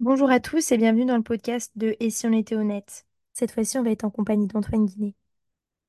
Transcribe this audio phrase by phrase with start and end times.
[0.00, 3.04] Bonjour à tous et bienvenue dans le podcast de Et si on était honnête?
[3.32, 5.14] Cette fois-ci, on va être en compagnie d'Antoine Guinet.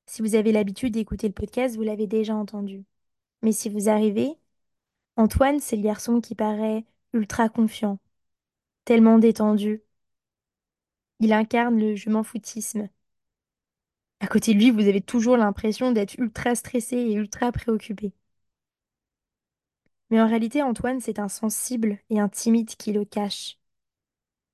[0.06, 2.84] Si vous avez l'habitude d'écouter le podcast, vous l'avez déjà entendu.
[3.42, 4.36] Mais si vous arrivez,
[5.16, 6.84] Antoine, c'est le garçon qui paraît
[7.14, 7.98] ultra confiant,
[8.84, 9.82] tellement détendu.
[11.20, 12.88] Il incarne le je m'en foutisme.
[14.20, 18.12] À côté de lui, vous avez toujours l'impression d'être ultra stressé et ultra préoccupé.
[20.10, 23.59] Mais en réalité, Antoine, c'est un sensible et un timide qui le cache.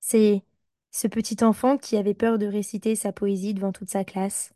[0.08, 0.44] C'est
[0.92, 4.52] ce petit enfant qui avait peur de réciter sa poésie devant toute sa classe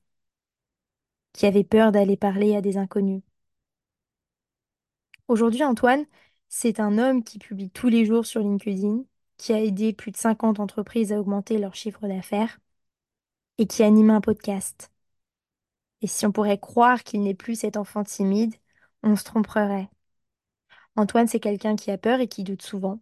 [1.32, 3.22] qui avait peur d'aller parler à des inconnus.
[5.27, 6.06] Aujourd'hui, Antoine,
[6.48, 9.02] c'est un homme qui publie tous les jours sur LinkedIn,
[9.38, 12.60] qui a aidé plus de 50 entreprises à augmenter leur chiffre d'affaires
[13.58, 14.92] et qui anime un podcast.
[16.02, 18.55] Et si on pourrait croire qu'il n'est plus cet enfant timide,
[19.02, 19.88] on se tromperait.
[20.94, 23.00] Antoine, c'est quelqu'un qui a peur et qui doute souvent.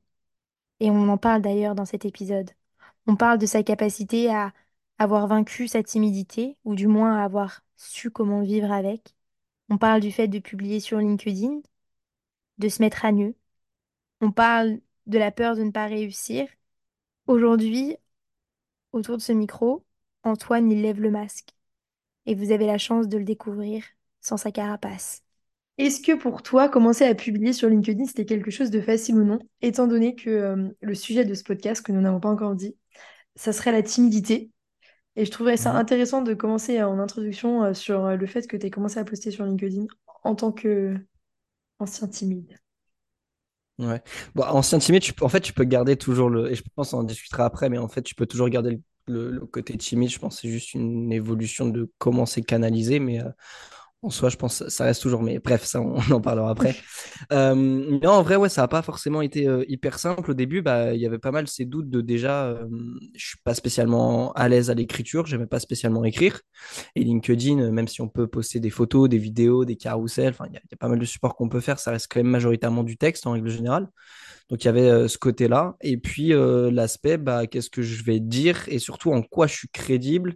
[0.80, 2.50] Et on en parle d'ailleurs dans cet épisode.
[3.06, 4.52] On parle de sa capacité à
[4.98, 9.14] avoir vaincu sa timidité, ou du moins à avoir su comment vivre avec.
[9.70, 11.60] On parle du fait de publier sur LinkedIn,
[12.58, 13.34] de se mettre à nu.
[14.20, 16.48] On parle de la peur de ne pas réussir.
[17.26, 17.96] Aujourd'hui,
[18.92, 19.84] autour de ce micro,
[20.24, 21.50] Antoine, il lève le masque.
[22.26, 23.84] Et vous avez la chance de le découvrir
[24.20, 25.22] sans sa carapace.
[25.78, 29.24] Est-ce que pour toi, commencer à publier sur LinkedIn, c'était quelque chose de facile ou
[29.24, 32.54] non, étant donné que euh, le sujet de ce podcast, que nous n'avons pas encore
[32.56, 32.76] dit,
[33.36, 34.50] ça serait la timidité.
[35.16, 35.76] Et je trouverais ça Mhm.
[35.76, 39.04] intéressant de commencer en introduction euh, sur euh, le fait que tu aies commencé à
[39.04, 39.86] poster sur LinkedIn
[40.24, 41.28] en tant qu'ancien
[42.08, 42.58] timide.
[43.78, 44.02] Ouais.
[44.34, 46.50] Bon, ancien timide, tu peux- en fait, tu peux garder toujours le.
[46.50, 48.80] Et je pense qu'on en discutera après, mais en fait, tu peux toujours garder le,
[49.06, 50.10] le- le côté timide.
[50.10, 53.28] Je pense que c'est juste une évolution de comment c'est canalisé, mais euh,
[54.00, 55.22] en soi, je pense que ça reste toujours.
[55.22, 56.76] Mais bref, ça, on, en parlera après.
[57.32, 57.54] Euh,
[58.00, 60.30] mais en vrai, ouais, ça n'a pas forcément été euh, hyper simple.
[60.30, 62.64] Au début, bah, il y avait pas mal ces doutes de déjà, euh,
[63.16, 66.40] je suis pas spécialement à l'aise à l'écriture, j'aimais pas spécialement écrire.
[66.94, 70.46] Et LinkedIn, euh, même si on peut poster des photos, des vidéos, des carousels, y,
[70.48, 72.84] il y a pas mal de supports qu'on peut faire, ça reste quand même majoritairement
[72.84, 73.88] du texte en règle générale.
[74.48, 75.76] Donc il y avait euh, ce côté-là.
[75.80, 79.54] Et puis euh, l'aspect, bah, qu'est-ce que je vais dire et surtout en quoi je
[79.54, 80.34] suis crédible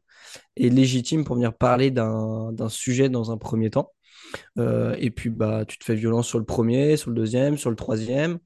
[0.57, 3.93] et légitime pour venir parler d'un d'un sujet dans un premier temps.
[4.59, 7.71] Euh, et puis, bah, tu te fais violence sur le premier, sur le deuxième, sur
[7.71, 8.39] le troisième.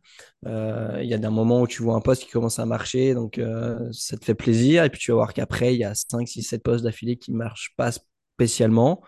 [0.46, 3.14] Euh, Il y a des moments où tu vois un poste qui commence à marcher,
[3.14, 4.84] donc euh, ça te fait plaisir.
[4.84, 7.32] Et puis, tu vas voir qu'après, il y a 5 6 7 postes d'affilée qui
[7.32, 7.92] ne marchent pas
[8.34, 9.02] spécialement.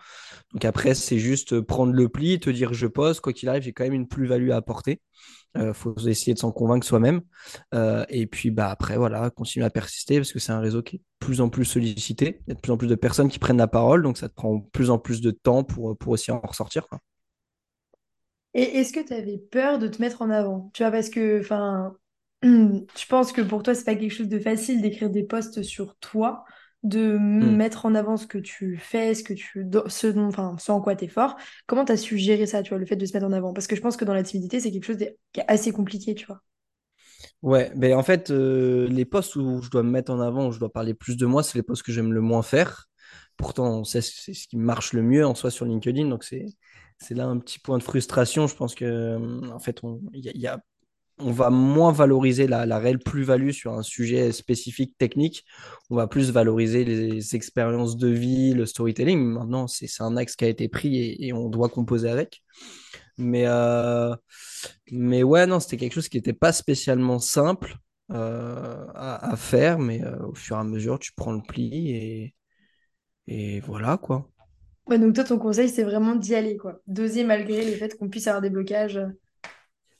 [0.53, 3.73] Donc, après, c'est juste prendre le pli, te dire je pose, quoi qu'il arrive, j'ai
[3.73, 5.01] quand même une plus-value à apporter.
[5.55, 7.21] Il faut essayer de s'en convaincre soi-même.
[7.73, 10.97] Euh, et puis bah, après, voilà, continuer à persister parce que c'est un réseau qui
[10.97, 12.41] est de plus en plus sollicité.
[12.47, 14.29] Il y a de plus en plus de personnes qui prennent la parole, donc ça
[14.29, 16.87] te prend de plus en plus de temps pour, pour aussi en ressortir.
[18.53, 20.71] Et est-ce que tu avais peur de te mettre en avant?
[20.73, 21.95] Tu vois, parce que, enfin,
[22.43, 25.95] je pense que pour toi, c'est pas quelque chose de facile d'écrire des posts sur
[25.97, 26.45] toi,
[26.83, 27.55] de Hmm.
[27.57, 30.81] mettre en avant ce que tu fais, ce que tu, ce dont, enfin, ce en
[30.81, 31.35] quoi tu es fort.
[31.67, 33.53] Comment tu as su gérer ça, tu vois, le fait de se mettre en avant?
[33.53, 35.71] Parce que je pense que dans la timidité, c'est quelque chose de- qui est assez
[35.73, 36.41] compliqué, tu vois.
[37.41, 40.51] Ouais, ben en fait, euh, les postes où je dois me mettre en avant, où
[40.51, 42.85] je dois parler plus de moi, c'est les postes que j'aime le moins faire.
[43.37, 46.45] Pourtant, c'est ce qui marche le mieux en soi sur LinkedIn, donc c'est
[47.01, 48.47] c'est là un petit point de frustration.
[48.47, 49.17] Je pense que
[49.51, 49.79] en fait,
[50.13, 50.59] y il y a-
[51.19, 55.45] on va moins valoriser la, réelle plus-value sur un sujet spécifique technique.
[55.89, 59.19] On va plus valoriser les expériences de vie, le storytelling.
[59.19, 62.41] Maintenant, c'est un axe qui a été pris et, on doit composer avec.
[63.17, 64.15] Mais, euh,
[64.91, 67.75] mais ouais, non, c'était quelque chose qui n'était pas spécialement simple
[68.11, 72.35] euh, à, faire, mais euh, au fur et à mesure, tu prends le pli et,
[73.27, 74.29] et voilà quoi.
[74.87, 76.81] Ouais, donc toi, ton conseil, c'est vraiment d'y aller, quoi.
[76.87, 78.99] D'oser malgré le fait qu'on puisse avoir des blocages.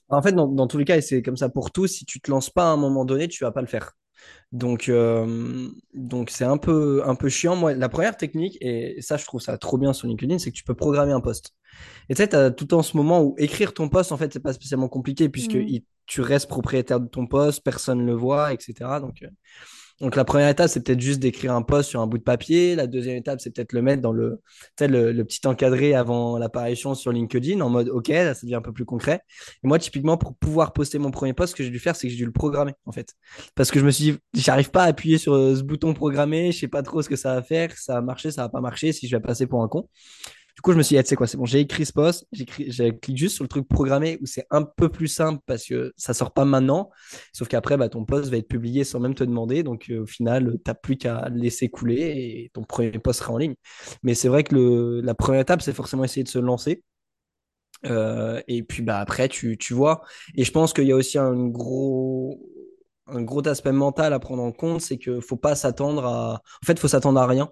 [0.09, 2.19] En fait, dans, dans tous les cas, et c'est comme ça pour tout, si tu
[2.19, 3.91] te lances pas à un moment donné, tu vas pas le faire.
[4.51, 7.55] Donc, euh, donc c'est un peu, un peu chiant.
[7.55, 10.57] Moi, la première technique, et ça, je trouve ça trop bien sur LinkedIn, c'est que
[10.57, 11.55] tu peux programmer un post.
[12.09, 14.33] Et tu sais, tu as tout en ce moment où écrire ton post, en fait,
[14.33, 15.61] c'est pas spécialement compliqué puisque Mm.
[15.67, 18.99] il- tu restes propriétaire de ton post, personne ne le voit, etc.
[18.99, 19.29] Donc, euh,
[20.01, 22.75] donc la première étape, c'est peut-être juste d'écrire un post sur un bout de papier.
[22.75, 24.41] La deuxième étape, c'est peut-être le mettre dans le,
[24.79, 28.71] le petit encadré avant l'apparition sur LinkedIn en mode OK, là, ça devient un peu
[28.71, 29.21] plus concret.
[29.63, 32.07] Et moi, typiquement, pour pouvoir poster mon premier post, ce que j'ai dû faire, c'est
[32.07, 33.13] que j'ai dû le programmer, en fait.
[33.55, 36.51] Parce que je me suis dit, j'arrive pas à appuyer sur euh, ce bouton programmer,
[36.53, 38.61] je sais pas trop ce que ça va faire, ça va marcher, ça va pas
[38.61, 39.89] marcher, si je vais passer pour un con.
[40.59, 41.93] Du coup, je me suis dit, ah, tu sais quoi, c'est bon, j'ai écrit ce
[41.93, 45.63] post, j'ai cliqué juste sur le truc programmé où c'est un peu plus simple parce
[45.63, 46.89] que ça sort pas maintenant.
[47.31, 49.63] Sauf qu'après, bah, ton post va être publié sans même te demander.
[49.63, 53.31] Donc, euh, au final, tu n'as plus qu'à laisser couler et ton premier post sera
[53.31, 53.55] en ligne.
[54.03, 56.83] Mais c'est vrai que le, la première étape, c'est forcément essayer de se lancer.
[57.85, 60.01] Euh, et puis bah, après, tu, tu vois.
[60.35, 62.37] Et je pense qu'il y a aussi un gros,
[63.07, 66.33] un gros aspect mental à prendre en compte, c'est qu'il faut pas s'attendre à.
[66.63, 67.49] En fait, faut s'attendre à rien.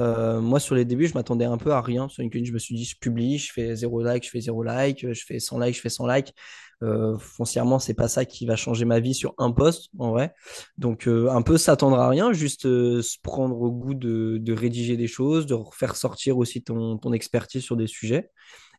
[0.00, 2.08] Euh, moi, sur les débuts, je m'attendais un peu à rien.
[2.08, 4.62] Sur LinkedIn, je me suis dit, je publie, je fais zéro like, je fais zéro
[4.62, 6.34] like, je fais 100 like, je fais 100 like.
[6.82, 10.34] Euh, foncièrement, c'est pas ça qui va changer ma vie sur un post, en vrai.
[10.78, 15.06] Donc, euh, un peu s'attendre à rien, juste se prendre au goût de, rédiger des
[15.06, 18.30] choses, de faire sortir aussi ton expertise sur des sujets.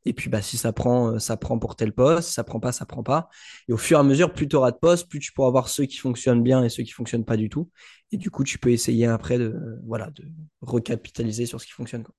[0.06, 2.28] Et puis, bah, si ça prend, euh, ça prend pour tel poste.
[2.30, 3.30] Si ça prend pas, ça prend pas.
[3.68, 5.70] Et au fur et à mesure, plus tu auras de postes, plus tu pourras avoir
[5.70, 7.70] ceux qui fonctionnent bien et ceux qui fonctionnent pas du tout.
[8.12, 10.26] Et du coup, tu peux essayer après de, euh, voilà, de
[10.62, 12.14] recapitaliser sur ce qui fonctionne, quoi.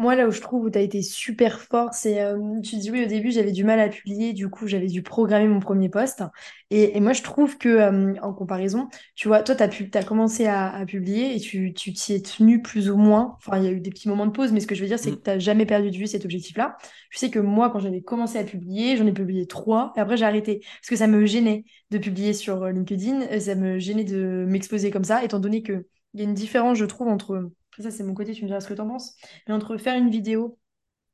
[0.00, 2.88] Moi, là où je trouve où tu as été super fort, c'est, euh, tu dis
[2.92, 5.88] oui, au début, j'avais du mal à publier, du coup, j'avais dû programmer mon premier
[5.88, 6.22] post.
[6.70, 9.90] Et, et moi, je trouve que, euh, en comparaison, tu vois, toi, tu as, pu,
[9.90, 13.34] t'as commencé à, à publier et tu, tu t'y es tenu plus ou moins.
[13.38, 14.86] Enfin, il y a eu des petits moments de pause, mais ce que je veux
[14.86, 15.22] dire, c'est que Mm.
[15.22, 16.76] tu n'as jamais perdu de vue cet objectif-là.
[17.10, 20.16] Je sais que moi, quand j'avais commencé à publier, j'en ai publié trois, et après,
[20.16, 20.60] j'ai arrêté.
[20.80, 24.92] Parce que ça me gênait de publier sur euh, LinkedIn, ça me gênait de m'exposer
[24.92, 27.50] comme ça, étant donné que il y a une différence, je trouve, entre...
[27.80, 29.16] Ça, c'est mon côté, tu me diras ce que tu en penses
[29.46, 30.58] mais entre faire une vidéo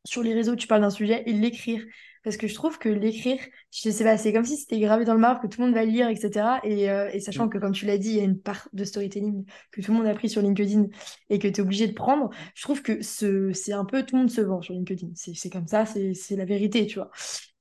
[0.05, 1.85] sur les réseaux, tu parles d'un sujet, et l'écrire.
[2.25, 3.39] Parce que je trouve que l'écrire,
[3.71, 5.75] je sais pas, c'est comme si c'était gravé dans le marbre, que tout le monde
[5.75, 6.61] va le lire, etc.
[6.65, 7.51] Et, euh, et sachant Mm.
[7.51, 9.99] que, comme tu l'as dit, il y a une part de storytelling que tout le
[9.99, 10.87] monde a pris sur LinkedIn
[11.31, 14.17] et que tu es obligé de prendre, je trouve que ce, c'est un peu tout
[14.17, 15.09] le monde se vend sur LinkedIn.
[15.15, 17.11] C'est c'est comme ça, c'est c'est la vérité, tu vois.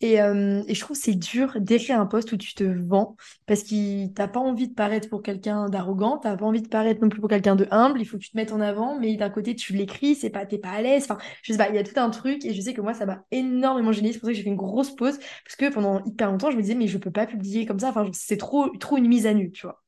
[0.01, 3.15] Et, euh, et je trouve que c'est dur d'écrire un post où tu te vends
[3.45, 7.01] parce que t'as pas envie de paraître pour quelqu'un d'arrogant, t'as pas envie de paraître
[7.01, 9.15] non plus pour quelqu'un de humble, il faut que tu te mettes en avant, mais
[9.15, 11.75] d'un côté tu l'écris, c'est pas, t'es pas à l'aise, enfin, je sais pas, il
[11.75, 14.19] y a tout un truc et je sais que moi ça m'a énormément gênée, c'est
[14.19, 16.75] pour ça que j'ai fait grosse pause parce que pendant hyper longtemps je me disais
[16.75, 19.51] mais je peux pas publier comme ça, enfin c'est trop, trop une mise à nu,
[19.51, 19.83] tu vois.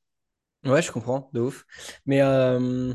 [0.65, 1.65] Ouais, je comprends, de ouf.
[2.07, 2.93] Mais euh,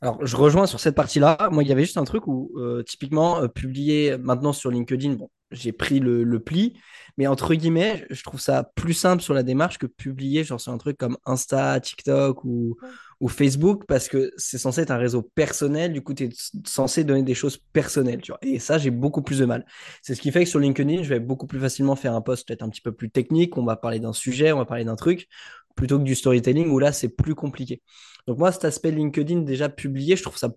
[0.00, 1.50] Alors, je rejoins sur cette partie-là.
[1.52, 5.14] Moi, il y avait juste un truc où, euh, typiquement, euh, publier maintenant sur LinkedIn,
[5.14, 6.74] bon, j'ai pris le, le pli,
[7.16, 10.72] mais entre guillemets, je trouve ça plus simple sur la démarche que publier genre sur
[10.72, 12.76] un truc comme Insta, TikTok ou,
[13.20, 16.30] ou Facebook, parce que c'est censé être un réseau personnel, du coup, tu es
[16.66, 18.38] censé donner des choses personnelles, tu vois.
[18.42, 19.64] Et ça, j'ai beaucoup plus de mal.
[20.02, 22.46] C'est ce qui fait que sur LinkedIn, je vais beaucoup plus facilement faire un post
[22.46, 24.96] peut-être un petit peu plus technique, on va parler d'un sujet, on va parler d'un
[24.96, 25.28] truc,
[25.76, 27.82] plutôt que du storytelling, où là, c'est plus compliqué.
[28.26, 30.50] Donc moi, cet aspect LinkedIn déjà publié, je trouve ça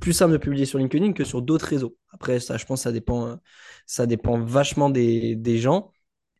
[0.00, 1.96] plus simple de publier sur LinkedIn que sur d'autres réseaux.
[2.12, 3.38] Après, ça, je pense, ça dépend,
[3.86, 5.90] ça dépend vachement des, gens.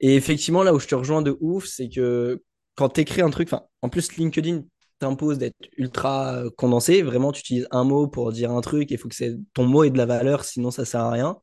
[0.01, 2.43] Et effectivement, là où je te rejoins de ouf, c'est que
[2.75, 3.51] quand tu écris un truc,
[3.83, 4.63] en plus, LinkedIn
[5.01, 7.03] t'impose d'être ultra euh, condensé.
[7.03, 9.91] Vraiment, tu utilises un mot pour dire un truc, il faut que ton mot ait
[9.91, 11.39] de la valeur, sinon ça sert à rien.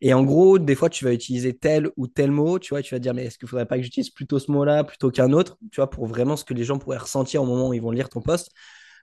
[0.00, 2.94] Et en gros, des fois, tu vas utiliser tel ou tel mot, tu vois, tu
[2.94, 5.32] vas dire, mais est-ce qu'il ne faudrait pas que j'utilise plutôt ce mot-là plutôt qu'un
[5.32, 7.82] autre, tu vois, pour vraiment ce que les gens pourraient ressentir au moment où ils
[7.82, 8.50] vont lire ton post.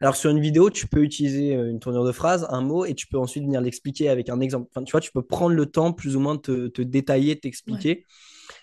[0.01, 2.95] Alors sur une vidéo, tu peux utiliser euh, une tournure de phrase, un mot, et
[2.95, 4.67] tu peux ensuite venir l'expliquer avec un exemple.
[4.71, 7.35] Enfin, tu vois, tu peux prendre le temps plus ou moins de te, te détailler,
[7.67, 7.85] Ouais.
[7.85, 8.05] t'expliquer.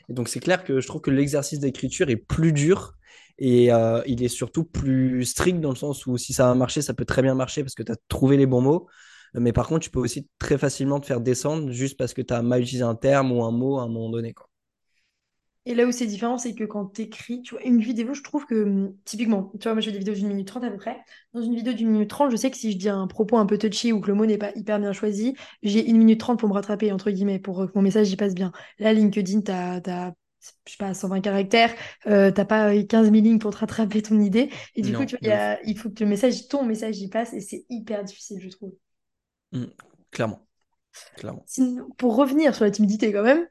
[0.09, 2.95] Et donc c'est clair que je trouve que l'exercice d'écriture est plus dur
[3.39, 6.83] et euh, il est surtout plus strict dans le sens où si ça va marcher,
[6.83, 8.89] ça peut très bien marcher parce que tu as trouvé les bons mots.
[9.35, 12.35] Mais par contre, tu peux aussi très facilement te faire descendre juste parce que tu
[12.35, 14.35] as mal utilisé un terme ou un mot à un moment donné.
[14.35, 14.48] Quoi.
[15.69, 18.47] Et là où c'est différent, c'est que quand t'écris, tu vois, une vidéo, je trouve
[18.47, 20.79] que, hum, typiquement, tu vois, moi je fais des vidéos d'une minute trente à peu
[20.79, 20.99] près.
[21.35, 23.47] Dans une vidéo d'une minute trente, je sais que si je dis un propos un
[23.47, 26.41] peu touchy ou que le mot n'est pas hyper bien choisi, j'ai une minute trente
[26.41, 28.53] pour me rattraper, entre guillemets, pour que mon message y passe bien.
[28.79, 30.13] Là, LinkedIn, t'as, t'as,
[30.67, 31.75] je sais pas, 120 caractères,
[32.07, 34.51] euh, t'as pas 15 000 lignes pour te rattraper ton idée.
[34.75, 35.53] Et du coup, tu vois, il de y ouf.
[35.55, 38.49] a- il faut que le message, ton message y passe et c'est hyper difficile, je
[38.49, 38.73] trouve.
[39.53, 39.67] Mm,
[40.11, 40.47] clairement,
[41.17, 41.47] clairement.
[41.47, 43.47] Sinon, pour revenir sur la timidité quand même,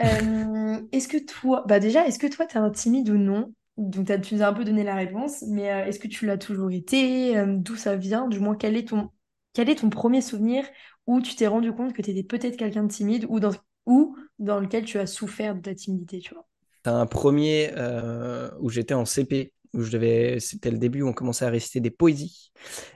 [0.00, 3.52] Euh, est-ce que toi, bah déjà, est-ce que toi, t'es un timide ou non?
[3.76, 6.38] Donc, tu nous as un peu donné la réponse, mais euh, est-ce que tu l'as
[6.38, 7.36] toujours été?
[7.36, 8.28] Euh, d'où ça vient?
[8.28, 9.10] Du moins, quel est ton,
[9.90, 10.64] premier souvenir
[11.06, 13.52] où tu t'es rendu compte que tu étais peut-être quelqu'un de timide ou dans,
[13.86, 16.46] ou dans lequel tu as souffert de ta timidité, tu vois?
[16.82, 17.70] T'as un premier
[18.60, 21.80] où j'étais en CP, où je devais, c'était le début où on commençait à réciter
[21.80, 22.52] des poésies.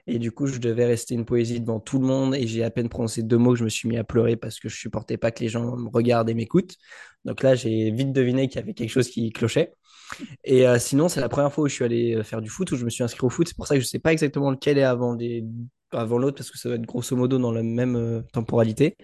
[0.07, 2.71] Et du coup, je devais réciter une poésie devant tout le monde et j'ai à
[2.71, 5.17] peine prononcé deux mots que je me suis mis à pleurer parce que je supportais
[5.17, 6.77] pas que les gens me regardent et m'écoutent.
[7.25, 9.73] Donc là, j'ai vite deviné qu'il y avait quelque chose qui clochait.
[10.45, 12.71] Et euh, sinon, c'est la première fois où je suis allé euh, faire du foot,
[12.73, 13.49] où je me suis inscrit au foot.
[13.49, 15.45] C'est pour ça que je sais pas exactement lequel est avant les...
[15.99, 18.97] avant l'autre parce que ça va être grosso modo dans la même euh, temporalité.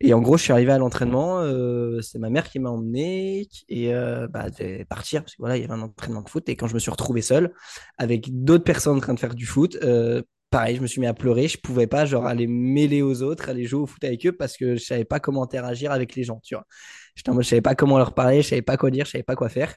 [0.00, 3.48] Et en gros, je suis arrivé à l'entraînement, euh, c'est ma mère qui m'a emmené
[3.68, 6.28] et euh, bah, je devais partir parce que voilà, il y avait un entraînement de
[6.28, 6.48] foot.
[6.48, 7.52] Et quand je me suis retrouvé seul
[7.98, 11.06] avec d'autres personnes en train de faire du foot, euh, pareil, je me suis mis
[11.06, 11.48] à pleurer.
[11.48, 14.56] Je pouvais pas genre aller mêler aux autres, aller jouer au foot avec eux parce
[14.56, 16.66] que je savais pas comment interagir avec les gens, tu vois.
[17.14, 19.36] J'étais je savais pas comment leur parler, je savais pas quoi dire, je savais pas
[19.36, 19.74] quoi faire.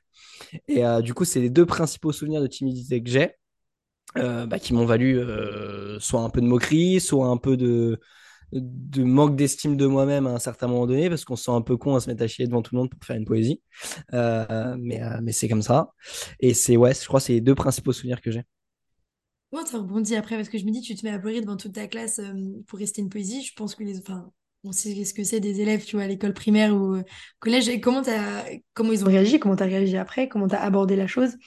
[0.69, 3.31] Et du coup, c'est les deux principaux souvenirs de timidité que j'ai,
[4.17, 7.99] euh, bah, qui m'ont valu euh, soit un peu de moquerie, soit un peu de
[8.97, 11.77] manque d'estime de moi-même à un certain moment donné, parce qu'on se sent un peu
[11.77, 13.61] con à se mettre à chier devant tout le monde pour faire une poésie.
[14.13, 15.89] Euh, mais c'est comme ça.
[16.39, 18.43] Et c'est, ouais, je crois c'est les deux principaux souvenirs que j'ai.
[19.51, 21.55] Moi, tu rebondis après parce que je me dis, tu te mets à pleurer devant
[21.55, 22.19] toute ta classe
[22.67, 23.41] pour réciter une poésie.
[23.41, 24.31] Je pense que les, enfin,
[24.65, 27.03] on sait ce que c'est des élèves, tu vois, à l'école primaire ou au
[27.39, 27.69] collège.
[27.69, 28.43] Et comment t'as,
[28.73, 31.37] comment ils ont réagi, comment t'as réagi après, comment t'as abordé la chose?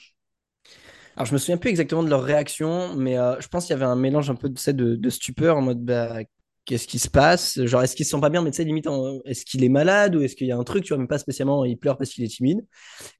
[1.19, 3.75] Alors, je me souviens plus exactement de leur réaction, mais euh, je pense qu'il y
[3.75, 6.19] avait un mélange un peu de, de, de stupeur en mode bah,
[6.65, 7.61] qu'est-ce qui se passe?
[7.65, 9.69] Genre, est-ce qu'ils se sent pas bien, mais tu sais, limite, en- est-ce qu'il est
[9.69, 11.97] malade ou est-ce qu'il y a un truc, tu vois, même pas spécialement, il pleure
[11.97, 12.65] parce qu'il est timide.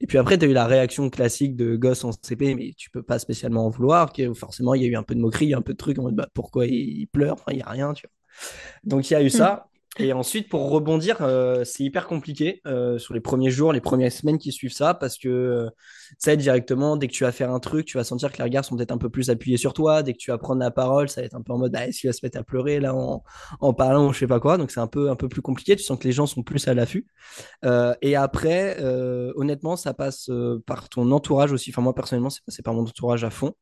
[0.00, 2.90] Et puis après, tu as eu la réaction classique de gosse en CP, mais tu
[2.90, 5.54] peux pas spécialement en vouloir, que forcément, il y a eu un peu de moquerie,
[5.54, 7.34] un peu de trucs en mode bah, pourquoi il, il pleure?
[7.34, 8.12] Enfin, il y a rien, tu vois.
[8.84, 9.50] Donc il y a eu Hmm.
[9.50, 9.69] ça.
[10.02, 14.10] Et ensuite, pour rebondir, euh, c'est hyper compliqué euh, sur les premiers jours, les premières
[14.10, 15.70] semaines qui suivent ça, parce que, euh,
[16.18, 18.64] sais, directement, dès que tu vas faire un truc, tu vas sentir que les regards
[18.64, 20.02] sont peut-être un peu plus appuyés sur toi.
[20.02, 21.86] Dès que tu vas prendre la parole, ça va être un peu en mode, ah,
[21.86, 23.22] est-ce qu'il va se mettre à pleurer là en,
[23.60, 24.56] en parlant ou je sais pas quoi.
[24.56, 25.76] Donc c'est un peu, un peu plus compliqué.
[25.76, 27.06] Tu sens que les gens sont plus à l'affût.
[27.66, 28.82] Euh, et après,
[29.36, 30.30] honnêtement, ça passe
[30.66, 31.70] par ton entourage aussi.
[31.70, 33.52] Enfin, moi, personnellement, c'est passé par mon entourage à fond.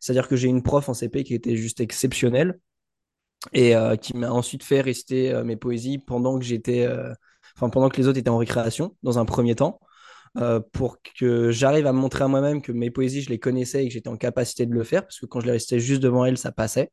[0.00, 2.58] C'est-à-dire que j'ai une prof en CP qui était juste exceptionnelle
[3.52, 7.12] et euh, qui m'a ensuite fait rester euh, mes poésies pendant que j'étais, euh,
[7.56, 9.80] enfin pendant que les autres étaient en récréation, dans un premier temps,
[10.38, 13.84] euh, pour que j'arrive à me montrer à moi-même que mes poésies, je les connaissais
[13.84, 16.02] et que j'étais en capacité de le faire, parce que quand je les restais juste
[16.02, 16.90] devant elle, ça passait.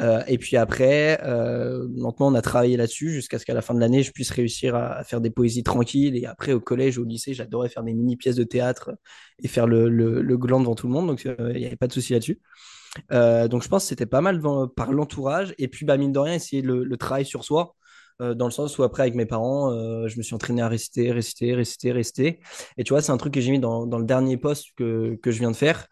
[0.00, 3.74] Euh, et puis après, euh, lentement, on a travaillé là-dessus jusqu'à ce qu'à la fin
[3.74, 6.16] de l'année, je puisse réussir à, à faire des poésies tranquilles.
[6.16, 8.92] Et après, au collège, au lycée, j'adorais faire des mini pièces de théâtre
[9.42, 11.88] et faire le, le, le gland devant tout le monde, donc il n'y avait pas
[11.88, 12.40] de souci là-dessus.
[13.12, 15.54] Euh, donc je pense que c'était pas mal dans- par l'entourage.
[15.58, 17.74] Et puis, bah, mine de rien, essayer le, le travail sur soi.
[18.22, 20.68] euh, dans le sens où après, avec mes parents, euh, je me suis entraîné à
[20.68, 22.40] réciter, réciter, réciter, réciter.
[22.78, 25.16] Et tu vois, c'est un truc que j'ai mis dans, dans le dernier post que,
[25.22, 25.86] que je viens de faire.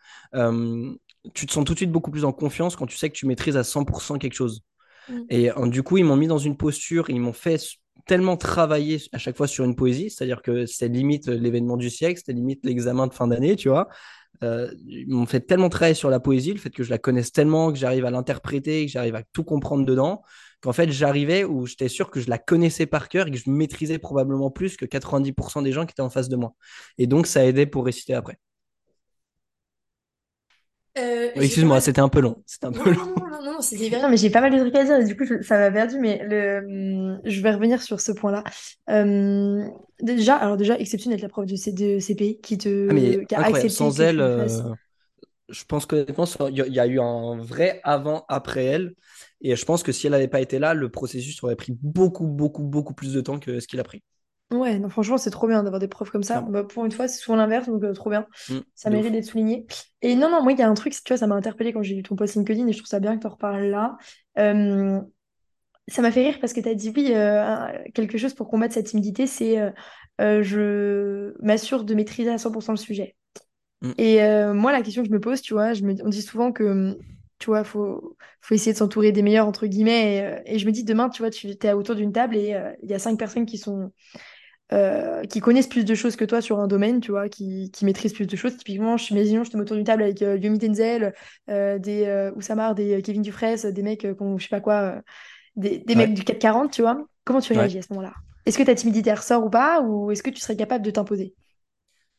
[1.33, 3.27] Tu te sens tout de suite beaucoup plus en confiance quand tu sais que tu
[3.27, 4.61] maîtrises à 100% quelque chose.
[5.09, 5.23] Hmm.
[5.31, 7.59] Et du coup, ils m'ont mis dans une posture, ils m'ont fait
[8.07, 12.19] tellement travailler à chaque fois sur une poésie, c'est-à-dire que c'était limite l'événement du siècle,
[12.19, 13.89] c'était limite l'examen de fin d'année, tu vois.
[14.43, 17.33] Euh, ils m'ont fait tellement travailler sur la poésie, le fait que je la connaisse
[17.33, 20.23] tellement, que j'arrive à l'interpréter, que j'arrive à tout comprendre dedans,
[20.61, 23.49] qu'en fait j'arrivais où j'étais sûr que je la connaissais par cœur et que je
[23.49, 26.55] maîtrisais probablement plus que 90% des gens qui étaient en face de moi.
[26.99, 28.39] Et donc ça aidait pour réciter après.
[30.99, 32.43] Euh, Excuse-moi, c'était un peu long.
[32.47, 32.97] C'était un Non, peu long.
[32.97, 34.85] non, non, non, non, non, c'était hyper bien, mais j'ai pas mal de trucs à
[34.85, 36.59] dire et du coup, je- ça m'a perdu, mais le,
[37.17, 38.43] hum, je vais revenir sur ce point-là.
[38.91, 39.65] Euh,
[40.01, 43.35] déjà, alors déjà, exceptionnel la prof de, C- de CPI qui Ah mais te, qui
[43.35, 44.63] a incroyable, accepté sans elle, euh,
[45.49, 46.07] je pense que
[46.51, 48.95] il y, y a eu un vrai avant-après elle.
[49.43, 52.27] Et je pense que si elle n'avait pas été là, le processus aurait pris beaucoup,
[52.29, 54.03] beaucoup, beaucoup plus de temps que ce qu'il a pris,
[54.51, 56.41] Ouais, non, franchement, c'est trop bien d'avoir des profs comme ça.
[56.43, 58.27] Bah, pour une fois, c'est souvent l'inverse, donc euh, trop bien.
[58.49, 59.67] Mm, Ça mérite d'être souligné.
[60.03, 61.83] Et non, non, moi, il y a un truc, tu vois, ça m'a interpellé quand
[61.83, 63.97] j'ai lu ton post LinkedIn et je trouve ça bien que tu en reparles là.
[64.39, 65.01] Euh,
[65.89, 68.75] Ça m'a fait rire parce que tu as dit oui, euh, quelque chose pour combattre
[68.75, 69.59] cette timidité, c'est
[70.21, 73.17] euh, je m'assure de maîtriser à 100% le sujet.
[73.83, 74.19] Mm, Et
[74.55, 76.99] moi, la question que je me pose, tu vois, je me, on dit souvent que,
[77.39, 80.43] tu vois, faut, faut essayer de s'entourer des meilleurs, entre guillemets.
[80.47, 82.73] Et, et je me dis, demain, tu vois, tu es autour d'une table et euh,
[82.83, 83.93] il y a cinq personnes qui sont,
[84.73, 87.85] euh, qui connaissent plus de choses que toi sur un domaine, tu vois, qui, qui
[87.85, 88.57] maîtrisent plus de choses.
[88.57, 91.15] Typiquement, je, imaginons, je te mets autour d'une table avec euh, Yomi Denzel,
[91.51, 95.03] euh, des euh, Oussama, des Kevin Dufresne, des mecs, qu'on- je sais pas quoi.
[95.57, 97.55] des, mecs du 440, tu vois, comment tu ouais.
[97.55, 98.15] réagis à ce moment-là?
[98.47, 101.35] Est-ce que ta timidité ressort ou pas, ou est-ce que tu serais capable de t'imposer?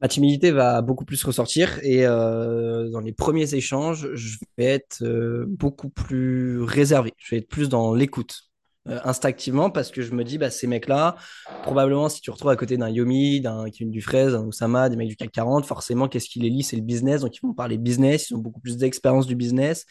[0.01, 5.03] Ma timidité va beaucoup plus ressortir et dans les premiers échanges, je vais être
[5.47, 7.13] beaucoup plus réservé.
[7.17, 8.51] Je vais être plus dans l'écoute.
[8.87, 11.15] Euh, instinctivement parce que je me dis bah ces mecs-là
[11.63, 15.07] probablement si tu retrouves à côté d'un Yomi d'un Kevin Dufresne d'un Oussama des mecs
[15.07, 16.63] du CAC 40 forcément qu'est-ce qui les lie?
[16.63, 17.21] C'est le business.
[17.21, 18.29] Donc ils vont parler business.
[18.29, 19.85] Ils ont beaucoup plus d'expérience du business.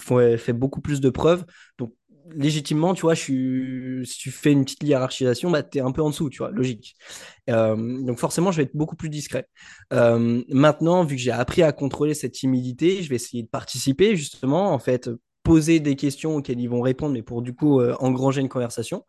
[0.00, 1.44] Font fait beaucoup plus de preuves.
[1.78, 1.94] Donc
[2.34, 6.02] légitimement tu vois je suis si tu fais une petite hiérarchisation bah t'es un peu
[6.02, 6.96] en dessous tu vois logique.
[7.50, 9.46] Euh, donc forcément, je vais être beaucoup plus discret.
[9.92, 14.16] Euh, maintenant, vu que j'ai appris à contrôler cette timidité, je vais essayer de participer
[14.16, 15.10] justement, en fait,
[15.42, 19.04] poser des questions auxquelles ils vont répondre, mais pour du coup euh, engranger une conversation.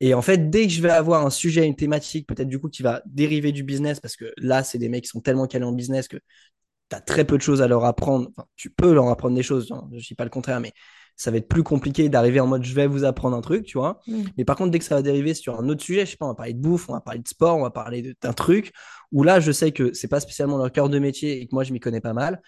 [0.00, 2.68] Et en fait, dès que je vais avoir un sujet, une thématique, peut-être du coup
[2.68, 5.64] qui va dériver du business, parce que là, c'est des mecs qui sont tellement calés
[5.64, 8.28] en business que tu as très peu de choses à leur apprendre.
[8.30, 10.72] Enfin, tu peux leur apprendre des choses, hein, je ne dis pas le contraire, mais
[11.20, 13.76] ça va être plus compliqué d'arriver en mode je vais vous apprendre un truc, tu
[13.76, 14.00] vois.
[14.06, 14.22] Mm.
[14.38, 16.24] Mais par contre, dès que ça va dériver sur un autre sujet, je sais pas,
[16.24, 18.72] on va parler de bouffe, on va parler de sport, on va parler d'un truc,
[19.12, 21.62] où là, je sais que c'est pas spécialement leur cœur de métier et que moi,
[21.62, 22.40] je m'y connais pas mal.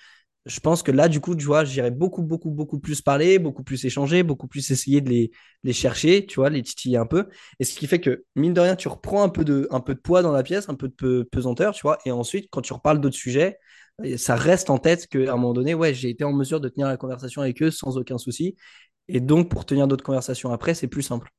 [0.44, 3.62] Je pense que là, du coup, tu vois, j'irai beaucoup, beaucoup, beaucoup plus parler, beaucoup
[3.62, 5.30] plus échanger, beaucoup plus essayer de les,
[5.62, 7.28] les chercher, tu vois, les titiller un peu.
[7.60, 9.94] Et ce qui fait que, mine de rien, tu reprends un peu de, un peu
[9.94, 11.98] de poids dans la pièce, un peu de pe- pesanteur, tu vois.
[12.06, 13.56] Et ensuite, quand tu reparles d'autres sujets,
[14.02, 16.68] et ça reste en tête qu'à un moment donné, ouais, j'ai été en mesure de
[16.68, 18.56] tenir la conversation avec eux sans aucun souci.
[19.08, 21.30] Et donc, pour tenir d'autres conversations après, c'est plus simple.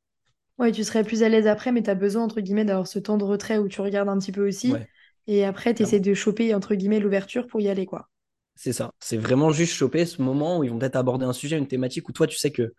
[0.57, 2.97] Ouais, tu serais plus à l'aise après, mais tu as besoin, entre guillemets, d'avoir ce
[2.99, 4.79] temps de retrait où tu regardes un petit peu aussi.
[4.79, 4.87] Ouais,
[5.27, 8.09] Et après, tu essaies de choper, entre guillemets, l'ouverture pour y aller, quoi.
[8.55, 8.91] C'est ça.
[8.99, 12.07] C'est vraiment juste choper ce moment où ils vont peut-être aborder un sujet, une thématique
[12.07, 12.73] où toi, tu sais que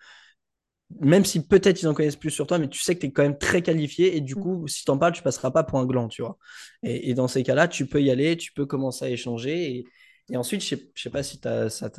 [1.00, 3.12] même si peut-être ils en connaissent plus sur toi, mais tu sais que tu es
[3.12, 4.42] quand même très qualifié et du Mm.
[4.42, 6.38] coup, si t'en parles, tu passeras pas pour un gland, tu vois.
[6.82, 9.76] Et, et dans ces cas-là, tu peux y aller, tu peux commencer à échanger.
[9.76, 9.84] Et,
[10.30, 11.90] et ensuite, je sais, je sais pas si tu as ça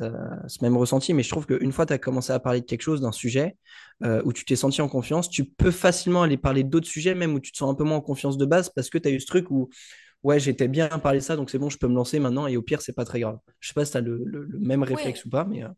[0.48, 2.66] ce même ressenti, mais je trouve qu'une fois que tu as commencé à parler de
[2.66, 3.56] quelque chose, d'un sujet
[4.04, 7.34] euh, où tu t'es senti en confiance, tu peux facilement aller parler d'autres sujets, même
[7.34, 9.12] où tu te sens un peu moins en confiance de base, parce que tu as
[9.12, 9.68] eu ce truc où,
[10.26, 12.46] ouais, j'étais bien à parler de ça, donc c'est bon, je peux me lancer maintenant,
[12.46, 13.38] et au pire, c'est pas très grave.
[13.60, 15.64] Je sais pas si tu as le, le- le même réflexe Ouais, ou pas, mais
[15.64, 15.68] euh,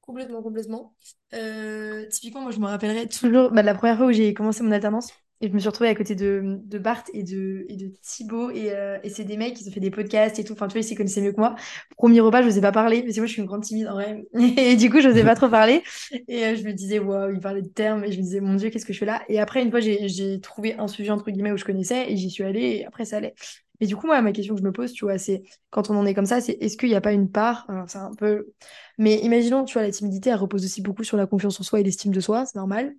[0.00, 0.94] Complètement, complètement.
[1.34, 4.62] Euh, typiquement, moi, je me rappellerai toujours bah, de la première fois où j'ai commencé
[4.62, 5.10] mon alternance.
[5.42, 8.50] Et je me suis retrouvée à côté de, de Bart et de, et de Thibaut.
[8.50, 10.52] Et, euh, et c'est des mecs qui ont fait des podcasts et tout.
[10.52, 11.54] Enfin, tu vois, ils s'y connaissaient mieux que moi.
[11.96, 13.02] Premier repas, je n'osais pas parler.
[13.06, 14.22] Mais c'est moi, je suis une grande timide en vrai.
[14.58, 15.82] Et du coup, je n'osais pas trop parler.
[16.28, 18.04] Et euh, je me disais, waouh, ils parlaient de termes.
[18.04, 19.22] Et je me disais, mon Dieu, qu'est-ce que je fais là?
[19.28, 22.10] Et après, une fois, j'ai trouvé un sujet, entre guillemets, où je connaissais.
[22.12, 22.60] Et j'y suis allée.
[22.80, 23.34] Et après, ça allait.
[23.80, 25.96] Mais du coup, moi, ma question que je me pose, tu vois, c'est quand on
[25.96, 28.14] en est comme ça, c'est est-ce qu'il n'y a pas une part, alors c'est un
[28.14, 28.52] peu
[29.00, 31.80] mais imaginons, tu vois, la timidité, elle repose aussi beaucoup sur la confiance en soi
[31.80, 32.94] et l'estime de soi, c'est normal.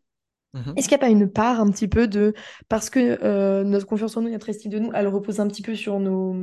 [0.53, 0.73] Mhm.
[0.75, 2.33] Est-ce qu'il n'y a pas une part un petit peu de...
[2.69, 5.61] Parce que euh, notre confiance en nous, notre estime de nous, elle repose un petit
[5.61, 6.35] peu sur nos,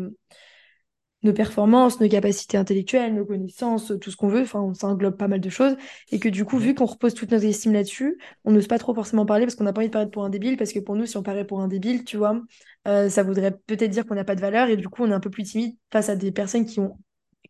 [1.22, 5.28] nos performances, nos capacités intellectuelles, nos connaissances, tout ce qu'on veut, enfin, ça englobe pas
[5.28, 5.76] mal de choses,
[6.12, 8.94] et que du coup, vu qu'on repose toute notre estime là-dessus, on n'ose pas trop
[8.94, 10.94] forcément parler parce qu'on n'a pas envie de paraître pour un débile, parce que pour
[10.96, 12.40] nous, si on paraît pour un débile, tu vois,
[12.86, 15.14] euh, ça voudrait peut-être dire qu'on n'a pas de valeur, et du coup, on est
[15.14, 16.96] un peu plus timide face à des personnes qui ont...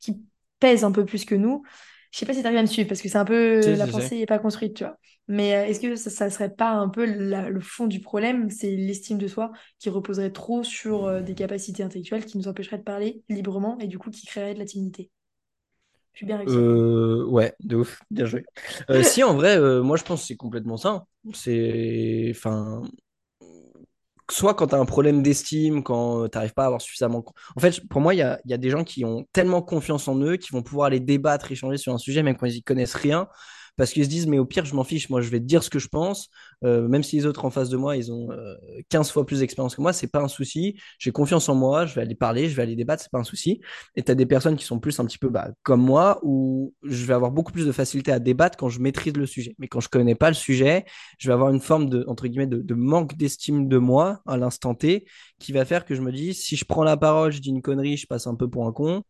[0.00, 0.18] qui
[0.60, 1.62] pèsent un peu plus que nous.
[2.10, 3.74] Je sais pas si tu arrives à me suivre, parce que c'est un peu...
[3.74, 4.96] Si, La si, pensée n'est pas construite, tu vois.
[5.28, 8.50] Mais euh, est-ce que ça, ça serait pas un peu la- le fond du problème,
[8.50, 12.78] c'est l'estime de soi qui reposerait trop sur euh, des capacités intellectuelles qui nous empêcheraient
[12.78, 15.10] de parler librement et du coup qui créerait de la timidité.
[16.12, 16.66] Je suis bien réussi.
[16.68, 16.74] hein.
[16.74, 18.44] Euh, ouais, de ouf, bien joué.
[18.90, 21.04] Euh, si, en vrai, euh, moi je pense que c'est complètement ça.
[21.34, 22.82] C'est, enfin,
[24.30, 27.24] soit quand tu un problème d'estime, quand tu n'arrives pas à avoir suffisamment.
[27.56, 30.08] En fait, pour moi, il y a, y a des gens qui ont tellement confiance
[30.08, 32.62] en eux, qui vont pouvoir aller débattre, échanger sur un sujet, même quand ils y
[32.62, 33.28] connaissent rien,
[33.78, 35.70] parce qu'ils se disent, mais au pire, je m'en fiche, moi je vais dire ce
[35.70, 36.28] que je pense,
[36.64, 38.56] Euh, même si les autres en face de moi, ils ont euh,
[38.88, 40.76] 15 fois plus d'expérience que moi, c'est pas un souci.
[40.98, 43.24] J'ai confiance en moi, je vais aller parler, je vais aller débattre, c'est pas un
[43.24, 43.60] souci.
[43.94, 46.74] Et tu as des personnes qui sont plus un petit peu bah, comme moi, où
[46.82, 49.54] je vais avoir beaucoup plus de facilité à débattre quand je maîtrise le sujet.
[49.58, 50.84] Mais quand je connais pas le sujet,
[51.18, 54.74] je vais avoir une forme de, entre guillemets, de manque d'estime de moi à l'instant
[54.74, 55.06] T
[55.38, 57.62] qui va faire que je me dis, si je prends la parole, je dis une
[57.62, 59.02] connerie, je passe un peu pour un con.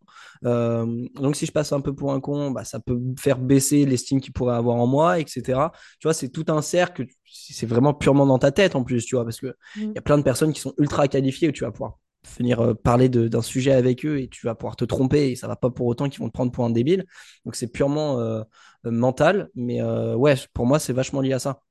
[0.44, 3.86] Euh, donc si je passe un peu pour un con, bah, ça peut faire baisser
[3.86, 5.72] l'estime qu'il pourrait avoir en moi, etc.
[6.00, 9.16] Tu vois, c'est tout un cercle, c'est vraiment purement dans ta tête en plus, tu
[9.16, 9.92] vois, parce qu'il y Mm.
[9.98, 11.98] a plein de personnes qui sont ultra qualifiées où tu vas pouvoir
[12.38, 15.48] venir euh, parler d'un sujet avec eux et tu vas pouvoir te tromper et ça
[15.48, 17.04] va pas pour autant qu'ils vont te prendre pour un débile.
[17.44, 18.42] Donc c'est purement euh,
[18.84, 21.62] mental, mais euh, ouais, pour moi c'est vachement lié à ça.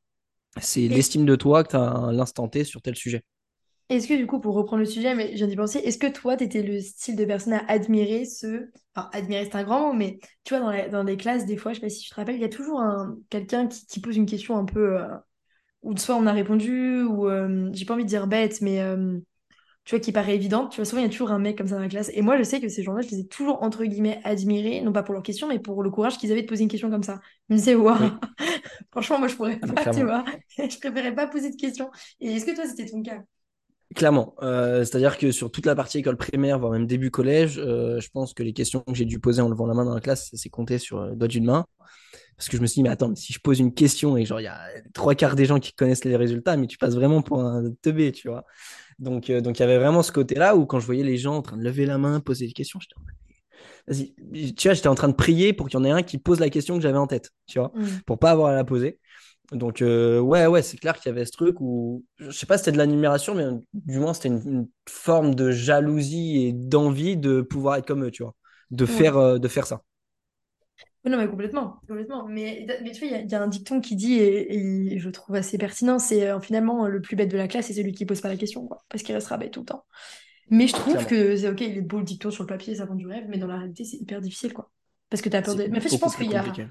[0.62, 3.24] C'est l'estime de toi que tu as à l'instant T sur tel sujet.
[3.90, 6.36] Est-ce que du coup, pour reprendre le sujet, mais j'ai d'y penser, est-ce que toi,
[6.38, 8.70] tu étais le style de personne à admirer ce...
[8.96, 11.58] Enfin, admirer, c'est un grand mot, mais tu vois, dans, la- dans les classes, des
[11.58, 13.18] fois, je sais pas si tu te rappelles, il y a toujours un...
[13.30, 15.00] quelqu'un qui, qui pose une question un peu...
[15.02, 15.08] euh,
[15.84, 18.82] Ou soit on a répondu, ou euh, j'ai pas envie de dire bête, mais...
[18.82, 19.20] euh,
[19.86, 20.72] tu vois, qui paraît évidente.
[20.72, 22.12] Tu vois, souvent, il y a toujours un mec comme ça dans la classe.
[22.14, 24.92] Et moi, je sais que ces gens-là, je les ai toujours, entre guillemets, admirés, non
[24.94, 27.04] pas pour leurs questions, mais pour le courage qu'ils avaient de poser une question comme
[27.04, 27.22] ça.
[27.50, 28.20] Je me disais, waouh, Oui,
[28.92, 30.26] franchement, moi, je pourrais ah, pas, tu vois.
[30.58, 31.90] Je préférais pas poser de questions.
[32.20, 33.22] Et est-ce que toi, c'était ton cas?
[33.96, 34.36] Clairement.
[34.42, 38.10] Euh, c'est-à-dire que sur toute la partie école primaire, voire même début collège, euh, je
[38.10, 40.30] pense que les questions que j'ai dû poser en levant la main dans la classe,
[40.34, 41.66] c'est compté sur le doigt d'une main.
[42.36, 44.26] Parce que je me suis dit, mais attends, mais si je pose une question et
[44.26, 44.60] genre, il y a
[44.94, 48.12] trois quarts des gens qui connaissent les résultats, mais tu passes vraiment pour un teubé,
[48.12, 48.46] tu vois.
[49.00, 51.36] Donc, euh, donc il y avait vraiment ce côté-là où quand je voyais les gens
[51.38, 52.96] en train de lever la main, poser des questions, j'étais
[53.88, 56.18] vas-y, tu vois, j'étais en train de prier pour qu'il y en ait un qui
[56.18, 57.86] pose la question que j'avais en tête, tu vois, Hmm.
[58.06, 59.00] pour pas avoir à la poser.
[59.54, 62.58] Donc, euh, ouais, ouais, c'est clair qu'il y avait ce truc où, je sais pas
[62.58, 67.16] si c'était de l'admiration, mais du moins, c'était une, une forme de jalousie et d'envie
[67.18, 68.36] de pouvoir être comme eux, tu vois,
[68.72, 69.06] de Ouais.
[69.06, 69.84] faire, euh, de faire ça.
[71.06, 72.28] Non, mais complètement, complètement.
[72.28, 74.94] Mais, mais tu vois, il y, a il y a un dicton qui dit, et,
[74.96, 77.74] et je trouve assez pertinent, c'est euh, finalement le plus bête de la classe, c'est
[77.74, 79.86] celui qui pose pas la question, quoi, parce qu'il restera bête tout le temps.
[80.50, 81.08] Mais je trouve Clairement.
[81.08, 83.26] que c'est ok, il est beau le dicton sur le papier, ça vend du rêve,
[83.30, 84.72] mais dans la réalité, c'est hyper difficile, quoi.
[85.10, 85.68] Parce que t'as peur C'est de...
[85.72, 86.62] Mais en fait, je pense qu'il y a.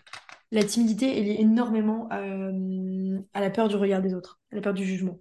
[0.53, 4.75] la timidité, est énormément euh, à la peur du regard des autres, à la peur
[4.75, 5.19] du jugement.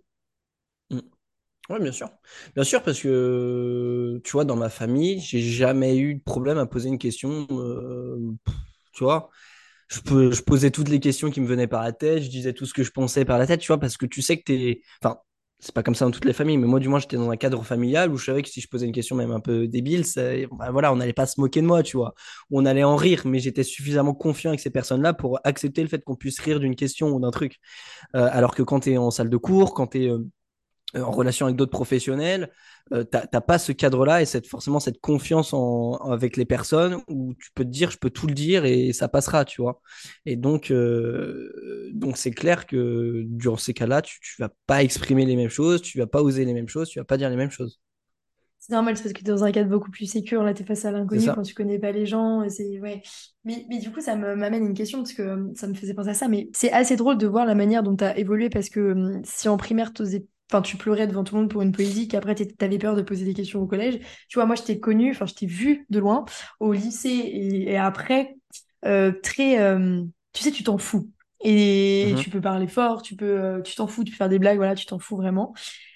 [0.89, 0.99] Mm.
[1.69, 2.09] Ouais, bien sûr.
[2.53, 6.65] Bien sûr, parce que, tu vois, dans ma famille, j'ai jamais eu de problème à
[6.67, 7.47] poser une question.
[7.51, 8.19] euh,
[8.93, 9.29] tu vois,
[9.87, 12.73] je, posais toutes les questions qui me venaient par la tête, je disais tout ce
[12.73, 14.81] que je pensais par la tête, tu vois, parce que tu sais que t'es.
[15.03, 15.19] Enfin,
[15.65, 17.37] c'est pas comme ça dans toutes les familles, mais moi, du moins, j'étais dans un
[17.37, 20.05] cadre familial où je savais que si je posais une question même un peu débile,
[20.05, 22.13] ça, bah, voilà, on n'allait pas se moquer de moi, tu vois.
[22.51, 26.03] On allait en rire, mais j'étais suffisamment confiant avec ces personnes-là pour accepter le fait
[26.03, 27.57] qu'on puisse rire d'une question ou d'un truc.
[28.15, 30.19] Euh, alors que quand tu es en salle de cours, quand tu es euh,
[30.95, 32.51] en relation avec d'autres professionnels,
[32.93, 37.33] euh, t'as pas ce cadre-là et cette, forcément cette confiance en, avec les personnes où
[37.39, 39.81] tu peux te dire, je peux tout le dire et ça passera, tu vois.
[40.25, 45.25] Et donc, euh, donc c'est clair que durant ces cas-là, tu, tu vas pas exprimer
[45.25, 47.35] les mêmes choses, tu vas pas oser les mêmes choses, tu vas pas dire les
[47.37, 47.79] mêmes choses.
[48.59, 50.41] C'est normal, c'est parce que tu es dans un cadre beaucoup plus sécur.
[50.43, 52.49] Là, tu es face à l'inconnu quand tu connais pas les gens.
[52.49, 53.03] C'est, ouais.
[53.43, 56.09] Mais, mais du coup, ça m'amène une question parce que euh, ça me faisait penser
[56.09, 56.27] à ça.
[56.27, 59.21] Mais c'est assez drôle de voir la manière dont tu as évolué parce que euh,
[59.23, 62.35] si en primaire, t'osais- enfin, tu pleurais devant tout le monde pour une poésie, qu'après,
[62.35, 63.99] tu avais peur de poser des questions au collège.
[64.29, 66.25] Tu vois, moi, je t'ai connue, enfin, je t'ai vue de loin
[66.59, 68.35] au lycée et, et après,
[68.85, 69.59] euh, très.
[69.61, 70.03] euh,
[70.33, 71.09] tu sais, tu t'en fous.
[71.43, 72.15] Et Mhm.
[72.17, 74.57] tu peux parler fort, tu peux, euh, tu t'en fous, tu peux faire des blagues,
[74.57, 75.53] voilà, tu t'en fous vraiment.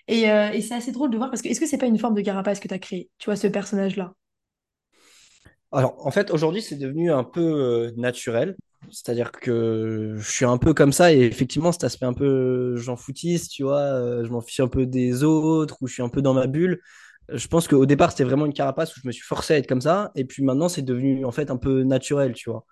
[0.08, 2.16] Et, et c'est assez drôle de voir parce que est-ce que c'est pas une forme
[2.16, 4.14] de carapace que tu as créé, tu vois, ce personnage-là?
[5.72, 8.56] Alors, en fait, aujourd'hui, c'est devenu un peu naturel.
[8.92, 12.96] C'est-à-dire que je suis un peu comme ça et effectivement, cet aspect un peu j'en
[12.96, 16.10] foutiste, tu vois, euh, je m'en fiche un peu des autres ou je suis un
[16.10, 16.80] peu dans ma bulle.
[17.32, 19.68] Je pense qu'au départ, c'était vraiment une carapace où je me suis forcé à être
[19.68, 22.66] comme ça et puis maintenant, c'est devenu en fait un peu naturel, tu vois.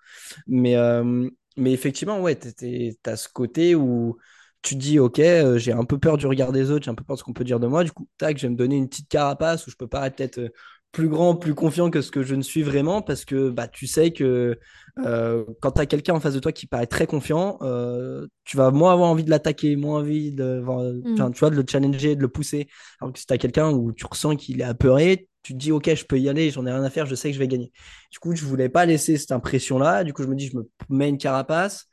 [0.46, 4.16] Mais, euh, mais effectivement, ouais, tu as ce côté où
[4.62, 6.94] tu te dis, ok, euh, j'ai un peu peur du regard des autres, j'ai un
[6.94, 7.84] peu peur de ce qu'on peut dire de moi.
[7.84, 10.52] Du coup, tac, je vais me donner une petite carapace où je peux paraître peut-être
[10.92, 13.86] plus grand, plus confiant que ce que je ne suis vraiment parce que bah, tu
[13.86, 14.58] sais que
[15.04, 18.56] euh, quand tu as quelqu'un en face de toi qui paraît très confiant, euh, tu
[18.56, 22.16] vas moins avoir envie de l'attaquer, moins envie de, enfin, tu vois, de le challenger,
[22.16, 22.68] de le pousser.
[23.00, 25.72] Alors que si tu as quelqu'un où tu ressens qu'il est apeuré, tu te dis,
[25.72, 27.48] ok, je peux y aller, j'en ai rien à faire, je sais que je vais
[27.48, 27.70] gagner.
[28.10, 30.04] Du coup, je voulais pas laisser cette impression-là.
[30.04, 31.86] Du coup, je me dis, je me mets une carapace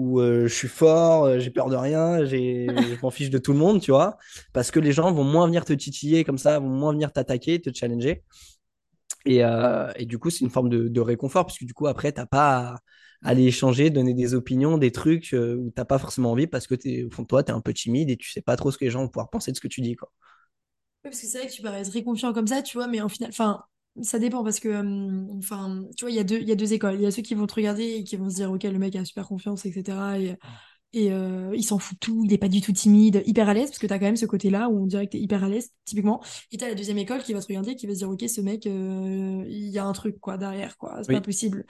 [0.00, 3.38] où euh, je suis fort, euh, j'ai peur de rien, j'ai, je m'en fiche de
[3.38, 4.16] tout le monde, tu vois,
[4.52, 7.60] parce que les gens vont moins venir te titiller comme ça, vont moins venir t'attaquer,
[7.60, 8.22] te challenger.
[9.26, 11.86] Et, euh, et du coup, c'est une forme de, de réconfort, parce que du coup,
[11.86, 12.76] après, t'as pas
[13.22, 16.74] à aller échanger, donner des opinions, des trucs où t'as pas forcément envie, parce que
[16.74, 18.70] t'es, au fond de toi, tu es un peu timide et tu sais pas trop
[18.70, 20.10] ce que les gens vont pouvoir penser de ce que tu dis, quoi.
[21.04, 23.00] Oui, parce que c'est vrai que tu parais très confiant comme ça, tu vois, mais
[23.00, 23.64] en final, enfin,
[24.02, 26.72] ça dépend parce que, euh, enfin, tu vois, il y a deux, y a deux
[26.72, 26.94] écoles.
[26.96, 28.78] Il y a ceux qui vont te regarder et qui vont se dire, ok, le
[28.78, 30.18] mec a super confiance, etc.
[30.18, 30.36] Et,
[30.92, 33.54] et euh, il s'en fout de tout, il est pas du tout timide, hyper à
[33.54, 35.48] l'aise, parce que t'as quand même ce côté-là où on dirait que t'es hyper à
[35.48, 36.20] l'aise, typiquement.
[36.52, 38.40] Et t'as la deuxième école qui va te regarder, qui va se dire, ok, ce
[38.40, 41.64] mec, euh, il y a un truc, quoi, derrière, quoi, c'est pas possible.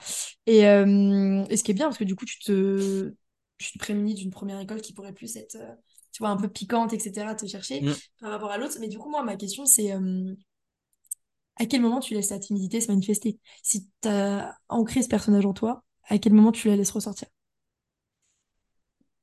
[0.47, 3.13] Et, et ce qui est bien, parce que du coup, tu te,
[3.57, 5.57] tu te prémunis d'une première école qui pourrait plus être,
[6.11, 7.93] tu vois, un peu piquante, etc., te chercher Mm.
[8.19, 8.77] par rapport à l'autre.
[8.79, 9.91] Mais du coup, moi, ma question, c'est
[11.61, 13.37] à quel moment tu laisses ta timidité se manifester?
[13.61, 17.27] Si tu as ancré ce personnage en toi, à quel moment tu la laisses ressortir?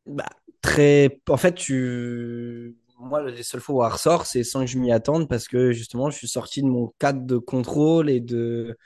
[0.06, 0.28] Bah,
[0.62, 1.20] très.
[1.28, 2.76] En fait, tu.
[3.00, 5.72] Moi, les seules fois où elle ressort, c'est sans que je m'y attende parce que
[5.72, 8.76] justement, je suis sorti de mon cadre de contrôle et de,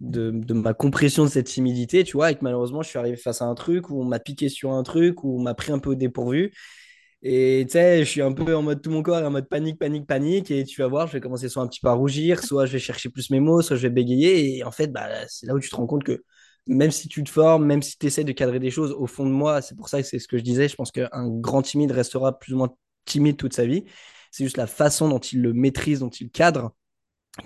[0.00, 3.42] de, ma compression de cette timidité, tu vois, et que malheureusement, je suis arrivé face
[3.42, 5.78] à un truc où on m'a piqué sur un truc, où on m'a pris un
[5.78, 6.52] peu au dépourvu.
[7.22, 9.78] Et tu sais, je suis un peu en mode tout mon corps, en mode panique,
[9.78, 10.50] panique, panique.
[10.50, 12.72] Et tu vas voir, je vais commencer soit un petit peu à rougir, soit je
[12.72, 14.56] vais chercher plus mes mots, soit je vais bégayer.
[14.56, 16.24] Et en fait, bah, c'est là où tu te rends compte que
[16.66, 19.26] même si tu te formes, même si tu essaies de cadrer des choses, au fond
[19.26, 21.62] de moi, c'est pour ça que c'est ce que je disais, je pense qu'un grand
[21.62, 22.70] timide restera plus ou moins
[23.04, 23.84] timide toute sa vie.
[24.30, 26.74] C'est juste la façon dont il le maîtrise, dont il cadre,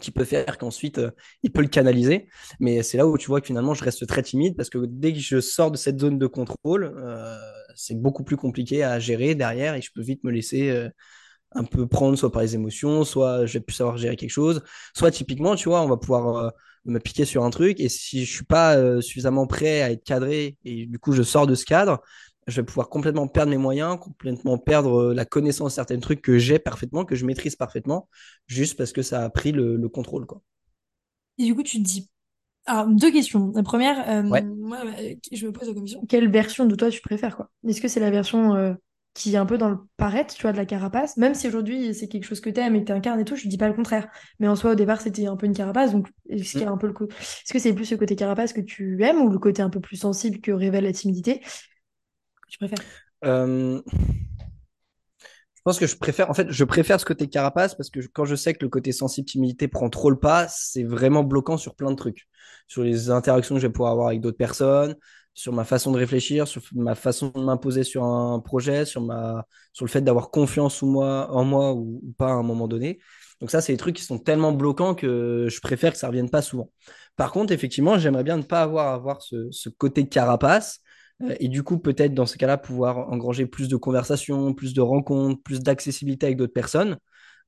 [0.00, 1.10] qui peut faire qu'ensuite euh,
[1.42, 2.28] il peut le canaliser.
[2.60, 5.12] Mais c'est là où tu vois que finalement je reste très timide parce que dès
[5.12, 7.37] que je sors de cette zone de contrôle, euh,
[7.76, 10.88] c'est beaucoup plus compliqué à gérer derrière et je peux vite me laisser euh,
[11.52, 14.62] un peu prendre soit par les émotions, soit je vais plus savoir gérer quelque chose,
[14.96, 16.50] soit typiquement, tu vois, on va pouvoir euh,
[16.87, 20.04] me piquer sur un truc et si je suis pas euh, suffisamment prêt à être
[20.04, 22.02] cadré et du coup je sors de ce cadre,
[22.46, 26.38] je vais pouvoir complètement perdre mes moyens, complètement perdre la connaissance de certains trucs que
[26.38, 28.08] j'ai parfaitement, que je maîtrise parfaitement,
[28.46, 30.42] juste parce que ça a pris le, le contrôle, quoi.
[31.38, 32.08] Et du coup, tu te dis.
[32.66, 33.53] Alors, deux questions.
[33.55, 34.44] La première, euh, Ouais.
[34.57, 36.05] moi, euh, je me pose la question.
[36.09, 37.50] Quelle version de toi tu préfères, quoi?
[37.68, 38.72] Est-ce que c'est la version euh,
[39.12, 41.16] qui est un peu dans le paraître, tu vois, de la carapace?
[41.18, 43.59] Même si aujourd'hui c'est quelque chose que t'aimes et que t'incarnes et tout, je dis
[43.59, 44.09] pas le contraire.
[44.40, 45.92] Mais en soi, au départ, c'était un peu une carapace.
[45.92, 46.72] Donc, est-ce qu'il y a Mm.
[46.72, 49.29] un peu le co- Est-ce que c'est plus ce côté carapace que tu aimes ou
[49.29, 51.40] le côté un peu plus sensible que révèle la timidité?
[51.40, 51.46] Que
[52.48, 52.85] tu préfères?
[53.24, 53.81] Euh,
[55.64, 58.24] pense que je préfère, en fait, je préfère ce côté carapace parce que je- quand
[58.24, 61.74] je sais que le côté sensible timidité prend trop le pas, c'est vraiment bloquant sur
[61.74, 62.29] plein de trucs.
[62.68, 64.96] Sur les interactions que je vais pouvoir avoir avec d'autres personnes,
[65.35, 69.46] sur ma façon de réfléchir, sur ma façon de m'imposer sur un projet, sur ma,
[69.72, 72.68] sur le fait d'avoir confiance en moi, en moi ou, ou pas à un moment
[72.68, 73.00] donné.
[73.40, 76.31] Donc ça, c'est des trucs qui sont tellement bloquants que je préfère que ça revienne
[76.31, 76.70] pas souvent.
[77.16, 80.81] Par contre, effectivement, j'aimerais bien ne pas avoir à avoir ce, ce côté carapace
[81.40, 85.42] et du coup, peut-être dans ce cas-là, pouvoir engranger plus de conversations, plus de rencontres,
[85.42, 86.98] plus d'accessibilité avec d'autres personnes,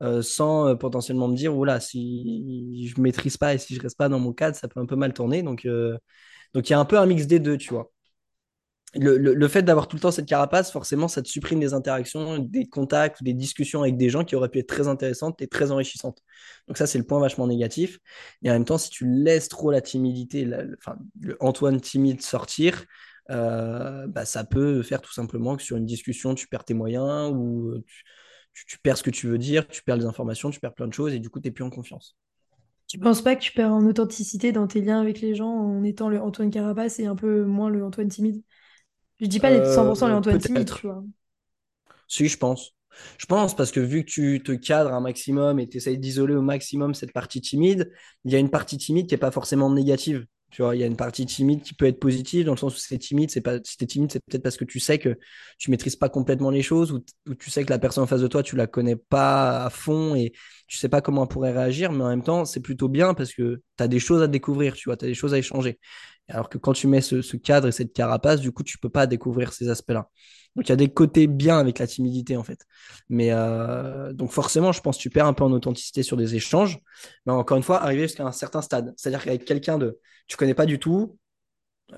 [0.03, 3.97] euh, sans euh, potentiellement me dire, voilà, si je maîtrise pas et si je reste
[3.99, 5.43] pas dans mon cadre, ça peut un peu mal tourner.
[5.43, 5.97] Donc, euh,
[6.55, 7.93] donc il y a un peu un mix des deux, tu vois
[8.95, 11.75] le, le- le fait d'avoir tout le temps cette carapace, forcément, ça te supprime des
[11.75, 15.49] interactions, des contacts, des discussions avec des gens qui auraient pu être très intéressantes et
[15.49, 16.19] très enrichissantes.
[16.67, 17.99] Donc ça, c'est le point vachement négatif.
[18.43, 20.49] Et en même temps, si tu laisses trop la timidité,
[20.79, 22.85] enfin, le Antoine timide sortir,
[23.31, 27.31] euh, bah, ça peut faire tout simplement que sur une discussion, tu perds tes moyens
[27.35, 28.05] ou euh, tu,
[28.55, 30.89] tu- tu perds ce que tu veux dire, tu perds les informations, tu perds plein
[30.89, 32.17] de choses et du coup, tu n'es plus en confiance.
[32.89, 35.83] Tu penses pas que tu perds en authenticité dans tes liens avec les gens en
[35.83, 38.43] étant le Antoine Carapace et un peu moins le Antoine timide?
[39.21, 41.05] Je dis pas d'être 100% le Euh, Antoine timide, tu vois.
[42.09, 42.75] Si, je pense.
[43.19, 46.35] Je pense parce que vu que tu te cadres un maximum et tu essayes d'isoler
[46.35, 47.93] au maximum cette partie timide,
[48.25, 50.27] il y a une partie timide qui n'est pas forcément négative.
[50.51, 52.75] Tu vois, il y a une partie timide qui peut être positive dans le sens
[52.77, 55.19] où c'est timide, c'est pas, si timide, c'est peut-être parce que tu sais que
[55.59, 58.21] tu maîtrises pas complètement les choses ou, ou tu sais que la personne en face
[58.21, 60.33] de toi, tu la connais pas à fond et
[60.69, 63.33] tu sais pas comment elle pourrait réagir, mais en même temps, c'est plutôt bien parce
[63.35, 65.79] que tu as des choses à découvrir, tu vois, tu as des choses à échanger.
[66.29, 69.07] Alors que quand tu mets ce, cadre et cette carapace, du coup, tu peux pas
[69.07, 70.09] découvrir ces aspects-là.
[70.57, 72.61] Donc il y a des côtés bien avec la timidité en fait.
[73.11, 76.35] Mais euh, donc forcément, je pense que tu perds un peu en authenticité sur des
[76.35, 76.79] échanges.
[77.27, 78.95] Mais encore une fois, arriver jusqu'à un certain stade.
[78.97, 81.19] C'est-à-dire qu'avec quelqu'un de tu connais pas du tout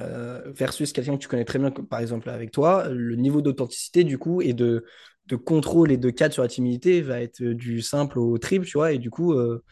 [0.00, 4.04] euh, versus quelqu'un que tu connais très bien, par exemple avec toi, le niveau d'authenticité
[4.04, 4.84] du coup et de,
[5.26, 8.78] de contrôle et de cadre sur la timidité va être du simple au triple, tu
[8.78, 8.92] vois.
[8.92, 9.62] Et du coup, euh,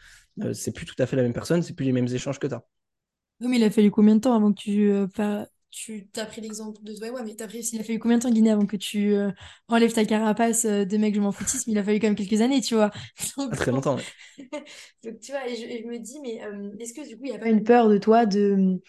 [0.43, 2.47] euh, c'est plus tout à fait la même personne, c'est plus les mêmes échanges que
[2.47, 2.63] tu as.
[3.39, 4.89] Oui, mais il a fallu combien de temps avant que tu...
[4.91, 5.07] euh,
[5.69, 7.59] Tu t'as pris l'exemple de toi, ouais, mais t'as pris...
[7.73, 9.31] il a fallu combien de temps, Guinée, avant que tu euh,
[9.67, 12.41] enlèves ta carapace euh, de mec, je m'en foutisme, il a fallu quand même quelques
[12.41, 12.89] années, tu vois.
[13.37, 14.05] Donc, très longtemps, ouais.
[15.03, 17.25] Donc, tu vois, et je, et je me dis, mais euh, est-ce que du coup,
[17.25, 18.79] il n'y a pas une peur de toi de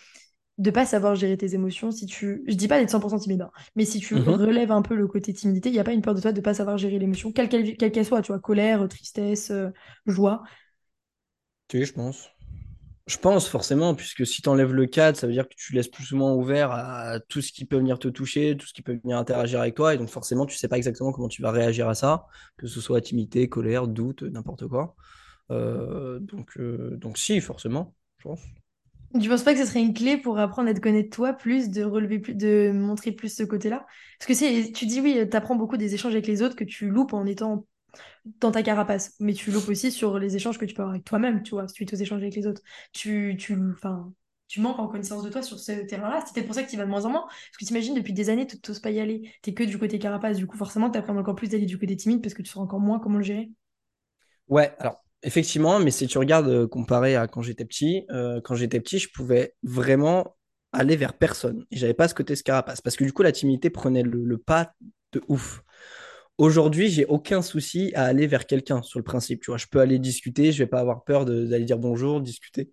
[0.59, 2.45] de pas savoir gérer tes émotions si tu...
[2.49, 4.29] Je dis pas d'être 100% timide, hein, mais si tu Mhm.
[4.29, 6.41] relèves un peu le côté timidité, il n'y a pas une peur de toi de
[6.41, 9.71] pas savoir gérer l'émotion, quelle qu'elle quelle qu'elle soit, tu vois, colère, tristesse, euh,
[10.07, 10.45] joie.
[11.69, 12.31] Tu sais, je pense.
[13.09, 15.89] Je pense forcément, puisque si tu enlèves le cadre, ça veut dire que tu laisses
[15.89, 18.83] plus ou moins ouvert à tout ce qui peut venir te toucher, tout ce qui
[18.83, 21.51] peut venir interagir avec toi, et donc forcément, tu sais pas exactement comment tu vas
[21.51, 22.27] réagir à ça,
[22.59, 24.95] que ce soit timidité, colère, doute, n'importe quoi.
[25.51, 28.41] Euh, donc, euh, donc si, forcément, je pense.
[29.19, 31.71] Tu penses pas que ce serait une clé pour apprendre à te connaître toi plus,
[31.71, 33.87] de relever plus, de montrer plus ce côté-là?
[34.19, 36.91] Parce que tu dis oui, tu apprends beaucoup des échanges avec les autres que tu
[36.91, 37.67] loupes en étant
[38.41, 41.05] dans ta carapace, mais tu loupes aussi sur les échanges que tu peux avoir avec
[41.05, 42.63] toi-même, tu vois, suite aux échanges avec les autres.
[42.93, 43.57] Tu, tu,
[44.49, 46.23] tu manques en connaissance de toi sur ce terrain-là.
[46.27, 47.27] C'est peut-être pour ça que tu vas de moins en moins.
[47.27, 49.31] Parce que t'imagines, depuis des années, tu n'oses pas y aller.
[49.43, 50.39] T'es que du côté carapace.
[50.39, 52.65] Du coup, forcément, tu apprends encore plus d'aller du côté timide parce que tu sauras
[52.65, 53.51] encore moins comment le gérer.
[54.49, 58.55] Ouais, alors effectivement, mais si tu regardes euh, comparé à quand j'étais petit, euh, quand
[58.55, 60.37] j'étais petit, je pouvais vraiment
[60.73, 61.67] aller vers personne.
[61.71, 64.73] Et j'avais pas ce côté scarapace, parce que du coup, la timidité prenait le pas
[65.13, 65.63] de ouf.
[66.39, 69.41] Aujourd'hui, j'ai aucun souci à aller vers quelqu'un sur le principe.
[69.43, 72.71] Tu vois, je peux aller discuter, je vais pas avoir peur d'aller dire bonjour, discuter.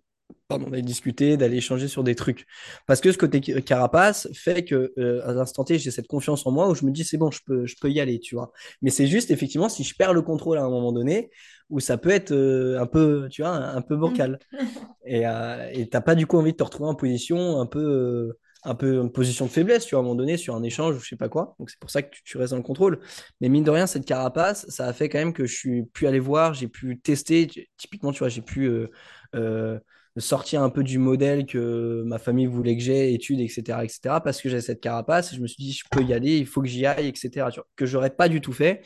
[0.48, 2.46] Pardon, d'aller discuter, d'aller échanger sur des trucs.
[2.86, 6.46] Parce que ce côté ca- carapace fait que euh, à l'instant T, j'ai cette confiance
[6.46, 8.36] en moi où je me dis c'est bon, je peux, je peux y aller, tu
[8.36, 8.52] vois.
[8.82, 11.30] Mais c'est juste effectivement si je perds le contrôle à un moment donné,
[11.68, 14.38] où ça peut être euh, un peu, tu vois, un, un peu bancal.
[15.06, 18.38] Et euh, t'as pas du coup envie de te retrouver en position un peu, euh,
[18.66, 20.96] un peu en position de faiblesse, tu vois, à un moment donné, sur un échange
[20.96, 21.54] ou je sais pas quoi.
[21.58, 22.98] Donc c'est pour ça que tu, restes dans le contrôle.
[23.40, 26.06] Mais mine de rien, cette carapace, ça a fait quand même que je suis pu
[26.06, 27.46] aller voir, j'ai pu tester.
[27.76, 28.88] Typiquement, tu vois, j'ai pu euh,
[29.36, 29.78] euh,
[30.18, 34.42] sortir un peu du modèle que ma famille voulait que j'ai, études, etc., etc., parce
[34.42, 35.34] que j'ai cette carapace.
[35.34, 37.46] Je me suis dit, je peux y aller, il faut que j'y aille, etc.
[37.76, 38.82] Que j'aurais pas du tout fait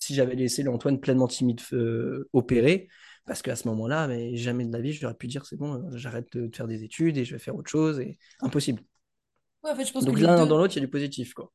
[0.00, 2.88] si j'avais laissé l'Antoine pleinement timide euh, opérer.
[3.24, 5.96] Parce qu'à ce moment-là, mais jamais de la vie, j'aurais pu dire c'est bon, euh,
[5.96, 8.00] j'arrête de, de faire des études et je vais faire autre chose.
[8.00, 8.18] Et...
[8.40, 8.82] Impossible.
[9.64, 11.50] Ouais, en fait, je pense Donc l'un dans l'autre, il y a du positif, quoi.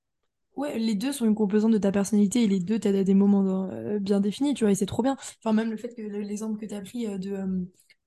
[0.56, 3.14] Ouais, les deux sont une composante de ta personnalité et les deux t'aident à des
[3.14, 5.16] moments dans- euh, bien définis, tu vois, et c'est trop bien.
[5.44, 7.46] Enfin, même le fait que le- l'exemple que tu as pris euh, de euh,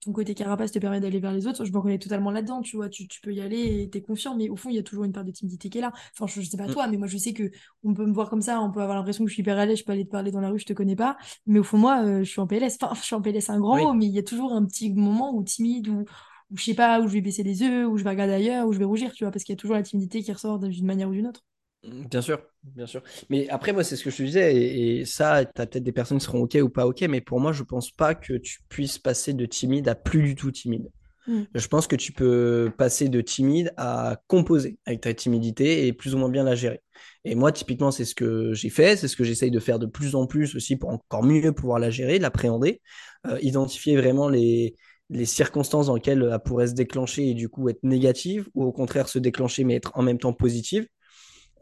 [0.01, 2.75] ton côté carapace te permet d'aller vers les autres, je me reconnais totalement là-dedans, tu
[2.77, 4.83] vois, tu, tu peux y aller et t'es confiant, mais au fond, il y a
[4.83, 5.93] toujours une part de timidité qui est là.
[6.19, 6.73] Enfin, je, je sais pas Mm.
[6.73, 7.51] toi, mais moi, je sais que
[7.85, 9.65] on peut me voir comme ça, on peut avoir l'impression que je suis hyper à
[9.67, 11.63] l'aise, je peux aller te parler dans la rue, je te connais pas, mais au
[11.63, 12.79] fond, moi, je suis en PLS.
[12.83, 14.65] Enfin, je suis en PLS, un grand mot, Oui, mais il y a toujours un
[14.65, 16.05] petit moment où timide, où,
[16.51, 18.67] où je sais pas, où je vais baisser les yeux, où je vais regarder ailleurs,
[18.67, 20.59] où je vais rougir, tu vois, parce qu'il y a toujours la timidité qui ressort
[20.59, 21.45] d'une manière ou d'une autre.
[21.85, 23.03] Mm, bien sûr, bien sûr.
[23.29, 25.85] Mais après, moi, c'est ce que je te disais, et, et ça, tu as peut-être
[25.85, 28.35] des personnes qui seront OK ou pas OK, mais pour moi, je pense pas que
[28.35, 30.91] tu puisses passer de timide à plus du tout timide.
[31.27, 31.43] Mm.
[31.55, 36.15] Je pense que tu peux passer de timide à composer avec ta timidité et plus
[36.15, 36.83] ou moins bien la gérer.
[37.25, 39.87] Et moi, typiquement, c'est ce que j'ai fait, c'est ce que j'essaye de faire de
[39.87, 42.81] plus en plus aussi pour encore mieux pouvoir la gérer, l'appréhender,
[43.27, 44.75] euh, identifier vraiment les,
[45.11, 48.73] les circonstances dans lesquelles elle pourrait se déclencher et du coup être négative, ou au
[48.73, 50.87] contraire se déclencher mais être en même temps positive.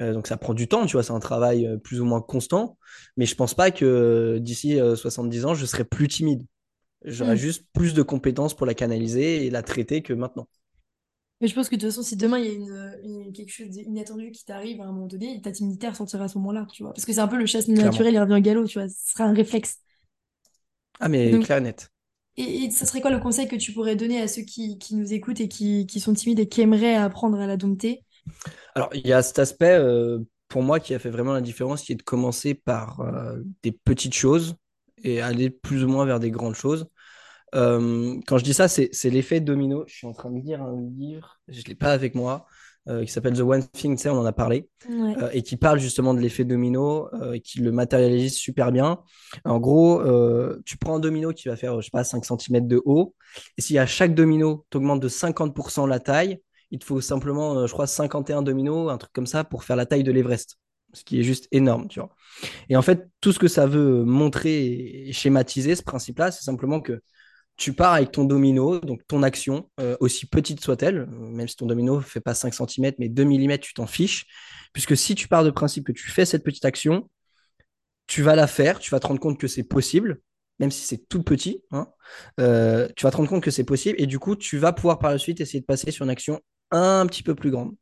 [0.01, 2.21] Euh, donc ça prend du temps, tu vois, c'est un travail euh, plus ou moins
[2.21, 2.79] constant.
[3.17, 6.45] Mais je pense pas que euh, d'ici euh, 70 ans, je serai plus timide.
[7.05, 7.39] J'aurai Hmm.
[7.39, 10.49] juste plus de compétences pour la canaliser et la traiter que maintenant.
[11.41, 13.51] Mais je pense que de toute façon, si demain il y a une, une- quelque
[13.53, 16.83] chose d'inattendu qui t'arrive à un moment donné, ta timidité ressortira à ce moment-là, tu
[16.83, 16.93] vois.
[16.93, 18.89] Parce que c'est un peu le chasse naturel, il revient au galop, tu vois.
[18.89, 19.79] Ce sera un réflexe.
[21.01, 21.91] Ah, mais donc, clair et net.
[22.39, 24.95] Et, et ça serait quoi le conseil que tu pourrais donner à ceux qui, qui
[24.95, 28.05] nous écoutent et qui, qui sont timides et qui aimeraient apprendre à la dompter?
[28.75, 31.83] Alors, il y a cet aspect, euh, pour moi, qui a fait vraiment la différence,
[31.83, 34.55] qui est de commencer par euh, des petites choses
[35.03, 36.87] et aller plus ou moins vers des grandes choses.
[37.55, 39.85] Euh, quand je dis ça, c'est l'effet domino.
[39.87, 42.47] Je suis en train de lire un livre, je ne l'ai pas avec moi,
[42.89, 45.15] euh, qui s'appelle The One Thing, tu sais, on en a parlé, Ouais.
[45.23, 49.01] euh, et qui parle justement de l'effet domino, euh, et qui le matérialise super bien.
[49.45, 50.03] En gros,
[50.65, 53.15] tu prends un domino qui va faire, je sais pas, 5 centimètres de haut,
[53.57, 57.67] et si à chaque domino, tu augmentes de 50% la taille, il te faut simplement,
[57.67, 60.59] je crois, 51 dominos, un truc comme ça, pour faire la taille de l'Everest.
[60.95, 62.09] Ce qui est juste énorme, tu vois.
[62.71, 66.81] Et en fait, tout ce que ça veut montrer et schématiser, ce principe-là, c'est simplement
[66.81, 67.03] que
[67.59, 71.57] tu pars avec ton domino, donc ton action, euh, aussi petite soit-elle, euh, même si
[71.57, 74.27] ton domino ne fait pas 5 centimètres, mais 2 millimètres, tu t'en fiches.
[74.73, 77.11] Puisque si tu pars de principe que tu fais cette petite action,
[78.07, 80.21] tu vas la faire, tu vas te rendre compte que c'est possible,
[80.61, 81.89] même si c'est tout petit, hein,
[82.41, 85.01] euh, tu vas te rendre compte que c'est possible, et du coup, tu vas pouvoir
[85.01, 86.41] par la suite essayer de passer sur une action
[86.71, 87.75] un petit peu plus grande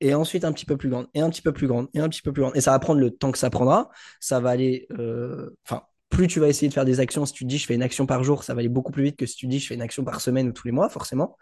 [0.00, 2.08] et ensuite un petit peu plus grande, et un petit peu plus grande, et un
[2.08, 2.56] petit peu plus grande.
[2.56, 3.88] Et ça va prendre le temps que ça prendra.
[4.18, 4.88] Ça va aller.
[5.64, 7.82] Enfin, plus tu vas essayer de faire des actions, si tu dis je fais une
[7.82, 9.74] action par jour, ça va aller beaucoup plus vite que si tu dis je fais
[9.74, 11.38] une action par semaine ou tous les mois, forcément.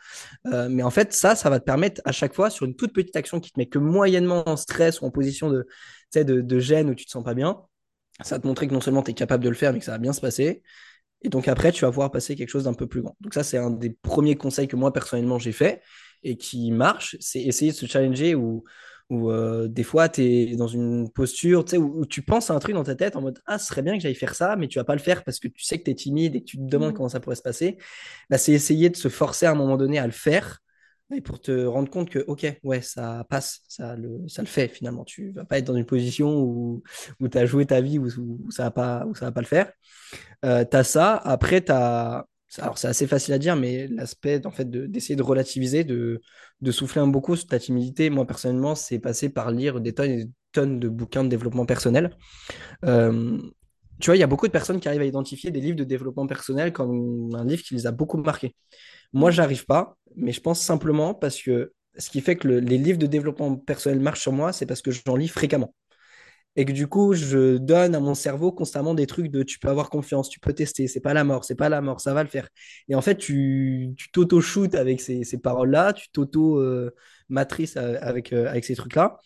[0.46, 2.92] Euh, mais en fait, ça, ça va te permettre à chaque fois, sur une toute
[2.92, 5.66] petite action qui te met que moyennement en stress ou en position de,
[6.60, 7.60] gêne où tu te sens pas bien,
[8.22, 9.84] ça va te montrer que non seulement tu es capable de le faire, mais que
[9.84, 10.62] ça va bien se passer.
[11.22, 13.16] Et donc après, tu vas pouvoir passer quelque chose d'un peu plus grand.
[13.20, 15.82] Donc ça, c'est un des premiers conseils que moi, personnellement, j'ai fait
[16.22, 17.16] et qui marche.
[17.18, 18.64] C'est essayer de se challenger où,
[19.10, 22.50] où euh, des fois, tu es dans une posture tu sais, où, où tu penses
[22.50, 24.34] à un truc dans ta tête en mode, ah, ce serait bien que j'aille faire
[24.34, 26.36] ça, mais tu vas pas le faire parce que tu sais que tu es timide
[26.36, 26.94] et que tu te demandes Mm.
[26.94, 27.78] comment ça pourrait se passer.
[28.30, 30.60] Bah, c'est essayer de se forcer à un moment donné à le faire.
[31.12, 34.68] Et pour te rendre compte que, ok, ouais, ça passe, ça le, ça le fait
[34.68, 35.04] finalement.
[35.04, 36.82] Tu vas pas être dans une position où,
[37.18, 39.40] où tu as joué ta vie, où, où ça va pas, où ça va pas
[39.40, 39.72] le faire.
[40.44, 41.16] Euh, t'as ça.
[41.16, 42.24] Après, t'as.
[42.58, 46.20] Alors, c'est assez facile à dire, mais l'aspect en fait, de- d'essayer de relativiser, de,
[46.60, 50.10] de souffler un beaucoup sur ta timidité, moi, personnellement, c'est passé par lire des tonnes
[50.10, 52.16] et des tonnes de bouquins de développement personnel.
[52.84, 53.38] Euh,
[54.00, 55.84] tu vois, il y a beaucoup de personnes qui arrivent à identifier des livres de
[55.84, 58.56] développement personnel comme un livre qui les a beaucoup marqués.
[59.12, 59.32] Moi, Mm.
[59.32, 62.98] j'arrive pas, mais je pense simplement parce que ce qui fait que le- les livres
[62.98, 65.74] de développement personnel marchent sur moi, c'est parce que j'en lis fréquemment
[66.56, 69.68] et que du coup, je donne à mon cerveau constamment des trucs de tu peux
[69.68, 72.22] avoir confiance, tu peux tester, c'est pas la mort, c'est pas la mort, ça va
[72.24, 72.48] le faire.
[72.88, 78.74] Et en fait, tu t'auto-shootes avec ces, ces paroles-là, tu t'auto-matrices avec, euh, avec ces
[78.74, 79.18] trucs-là.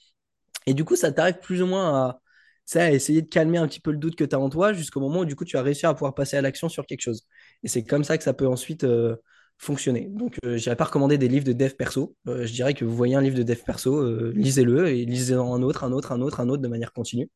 [0.66, 2.20] Et du coup, ça t'arrive plus ou moins
[2.74, 4.72] à, à essayer de calmer un petit peu le doute que tu as en toi
[4.72, 7.02] jusqu'au moment où du coup, tu vas réussir à pouvoir passer à l'action sur quelque
[7.02, 7.26] chose.
[7.62, 9.16] Et c'est comme ça que ça peut ensuite euh,
[9.58, 10.08] fonctionner.
[10.10, 12.14] Donc, euh, je n'irais pas recommander des livres de dev perso.
[12.28, 15.54] Euh, je dirais que vous voyez un livre de dev perso, euh, lisez-le et lisez-en
[15.54, 17.30] un autre, un autre, un autre, un autre de manière continue.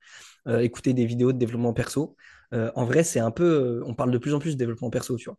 [0.46, 2.16] Euh, écoutez des vidéos de développement perso.
[2.52, 3.82] En vrai, c'est un peu.
[3.84, 5.38] on parle de plus en plus de développement perso, tu vois.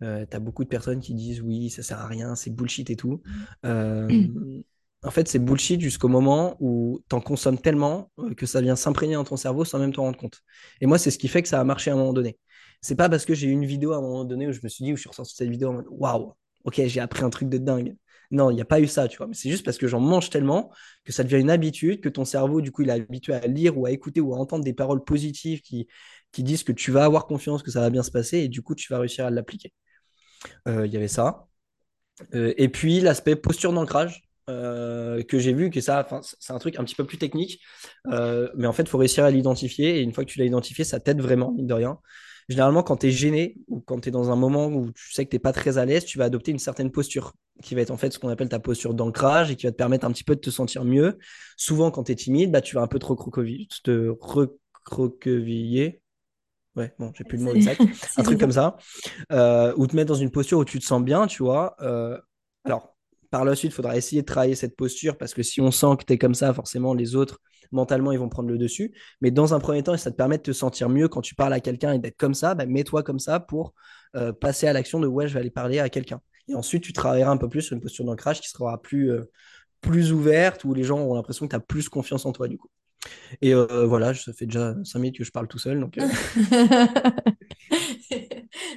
[0.00, 2.96] Tu as beaucoup de personnes qui disent oui, ça sert à rien, c'est bullshit et
[2.96, 3.22] tout.
[3.64, 9.14] En fait, c'est bullshit jusqu'au moment où tu en consommes tellement que ça vient s'imprégner
[9.14, 10.42] dans ton cerveau sans même t'en rendre compte.
[10.80, 12.38] Et moi, c'est ce qui fait que ça a marché à un moment donné.
[12.84, 14.68] C'est pas parce que j'ai eu une vidéo à un moment donné où je me
[14.68, 17.24] suis dit, où je suis ressorti de cette vidéo en mode waouh, ok, j'ai appris
[17.24, 17.96] un truc de dingue.
[18.30, 19.26] Non, il n'y a pas eu ça, tu vois.
[19.26, 20.70] Mais c'est juste parce que j'en mange tellement
[21.04, 23.78] que ça devient une habitude, que ton cerveau, du coup, il est habitué à lire
[23.78, 25.88] ou à écouter ou à entendre des paroles positives qui,
[26.36, 28.74] disent que tu vas avoir confiance, que ça va bien se passer et du coup,
[28.74, 29.72] tu vas réussir à l'appliquer.
[30.68, 31.46] Euh, Il y avait ça.
[32.34, 36.06] Euh, et puis l'aspect posture d'ancrage euh, que j'ai vu que ça,
[36.38, 37.62] c'est un truc un petit peu plus technique,
[38.04, 39.98] mais en fait, il faut réussir à l'identifier.
[39.98, 41.98] Et une fois que tu l'as identifié, ça t'aide vraiment, mine de rien.
[42.48, 45.24] Généralement, quand tu es gêné ou quand tu es dans un moment où tu sais
[45.24, 47.80] que tu n'es pas très à l'aise, tu vas adopter une certaine posture qui va
[47.80, 50.12] être en fait ce qu'on appelle ta posture d'ancrage et qui va te permettre un
[50.12, 51.18] petit peu de te sentir mieux.
[51.56, 53.70] Souvent, quand tu es timide, bah, tu vas un peu te recroqueviller.
[56.76, 57.80] Ouais, bon, j'ai plus le mot exact.
[58.16, 58.76] Un truc comme ça
[59.30, 61.76] euh, ou te mettre dans une posture où tu te sens bien, tu vois.
[61.80, 62.18] Euh,
[63.34, 65.96] par la suite, il faudra essayer de travailler cette posture parce que si on sent
[65.98, 67.40] que tu es comme ça, forcément, les autres,
[67.72, 68.94] mentalement, ils vont prendre le dessus.
[69.20, 71.52] Mais dans un premier temps, ça te permet de te sentir mieux quand tu parles
[71.52, 73.74] à quelqu'un et d'être comme ça, bah, mets-toi comme ça pour
[74.14, 76.20] euh, passer à l'action de ouais, je vais aller parler à quelqu'un.
[76.46, 79.24] Et ensuite, tu travailleras un peu plus sur une posture d'ancrage qui sera plus, euh,
[80.12, 82.68] ouverte, où les gens auront l'impression que tu as plus confiance en toi, du coup.
[83.42, 85.96] Et euh, voilà, ça fait déjà 5 minutes que je parle tout seul, donc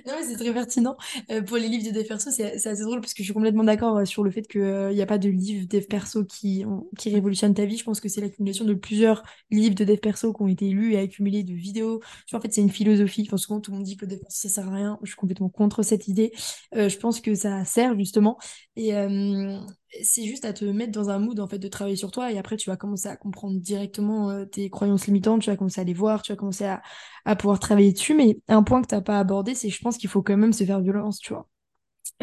[0.07, 0.95] Non, mais c'est très pertinent.
[1.31, 3.65] Euh, pour les livres de dev perso, c'est assez drôle parce que je suis complètement
[3.65, 4.61] d'accord euh, sur le fait qu'il
[4.93, 6.63] n'y a pas de livre dev perso qui,
[6.97, 7.77] qui révolutionne ta vie.
[7.77, 10.93] Je pense que c'est l'accumulation de plusieurs livres de dev perso qui ont été lus
[10.93, 11.99] et accumulés de vidéos.
[12.31, 13.25] En fait, c'est une philosophie.
[13.27, 14.97] Enfin, souvent, tout le monde dit que le dev perso, ça sert à rien.
[15.03, 16.31] Je suis complètement contre cette idée.
[16.73, 18.37] Euh, je pense que ça sert justement.
[18.77, 19.59] Et euh,
[20.03, 22.37] c'est juste à te mettre dans un mood en fait de travailler sur toi et
[22.37, 25.83] après tu vas commencer à comprendre directement euh, tes croyances limitantes, tu vas commencer à
[25.83, 26.81] les voir, tu vas commencer à,
[27.25, 28.13] à pouvoir travailler dessus.
[28.15, 30.63] Mais un point que t'as pas abordé, c'est je pense qu'il faut quand même se
[30.65, 31.47] faire violence, tu vois.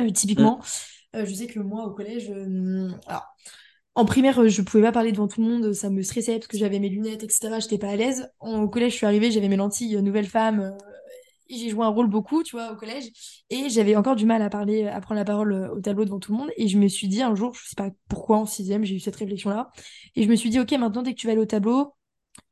[0.01, 0.51] Euh, Mm.
[0.51, 0.61] typiquement,
[1.17, 2.31] euh, je sais que moi au collège,
[3.07, 3.25] alors
[3.97, 6.59] en primaire, je pouvais pas parler devant tout le monde, ça me stressait parce que
[6.59, 7.61] j'avais mes lunettes, etc.
[7.61, 8.29] J'étais pas à l'aise.
[8.41, 10.77] En- Au collège, je suis arrivée, j'avais mes lentilles, nouvelle femme.
[11.49, 13.11] J'ai joué un rôle beaucoup, tu vois, au collège.
[13.51, 16.19] Et j'avais encore du mal à parler, à prendre la parole euh, au tableau devant
[16.21, 16.51] tout le monde.
[16.57, 19.01] Et je me suis dit un jour, je sais pas pourquoi en sixième, j'ai eu
[19.01, 19.71] cette réflexion-là.
[20.17, 21.95] Et je me suis dit, ok, maintenant, dès que tu vas aller au tableau,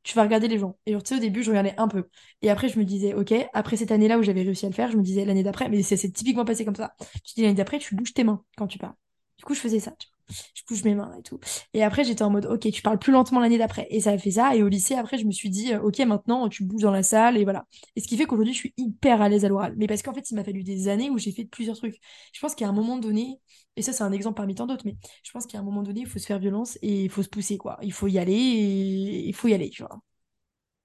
[0.03, 0.77] tu vas regarder les gens.
[0.85, 2.09] Et tu sais, au début, je regardais un peu.
[2.41, 4.91] Et après, je me disais, ok, après cette année-là où j'avais réussi à le faire,
[4.91, 6.93] je me disais l'année d'après, mais ça s'est typiquement passé comme ça.
[7.25, 8.95] Tu dis l'année d'après, tu bouges tes mains quand tu parles.
[9.37, 9.93] Du coup, je faisais ça.
[10.29, 11.39] Je bouge mes mains et tout.
[11.73, 13.87] Et après, j'étais en mode, ok, tu parles plus lentement l'année d'après.
[13.89, 14.55] Et ça a fait ça.
[14.55, 17.03] Et au lycée, après, je me suis dit, euh, ok, maintenant, tu bouges dans la
[17.03, 17.65] salle et voilà.
[17.95, 19.73] Et ce qui fait qu'aujourd'hui, je suis hyper à l'aise à l'oral.
[19.77, 21.99] Mais parce qu'en fait, il m'a fallu des années où j'ai fait plusieurs trucs.
[22.33, 23.39] Je pense qu'à un moment donné,
[23.75, 26.01] et ça, c'est un exemple parmi tant d'autres, mais je pense qu'à un moment donné,
[26.01, 27.77] il faut se faire violence et il faut se pousser, quoi.
[27.81, 29.99] Il faut y aller et il faut y aller, tu vois.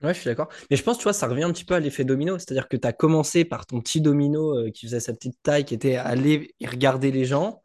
[0.02, 0.48] Ouais, je suis d'accord.
[0.70, 2.38] Mais je pense, tu vois, ça revient un petit peu à l'effet domino.
[2.38, 5.64] C'est-à-dire que tu as commencé par ton petit domino euh, qui faisait sa petite taille,
[5.64, 7.60] qui était aller regarder les gens.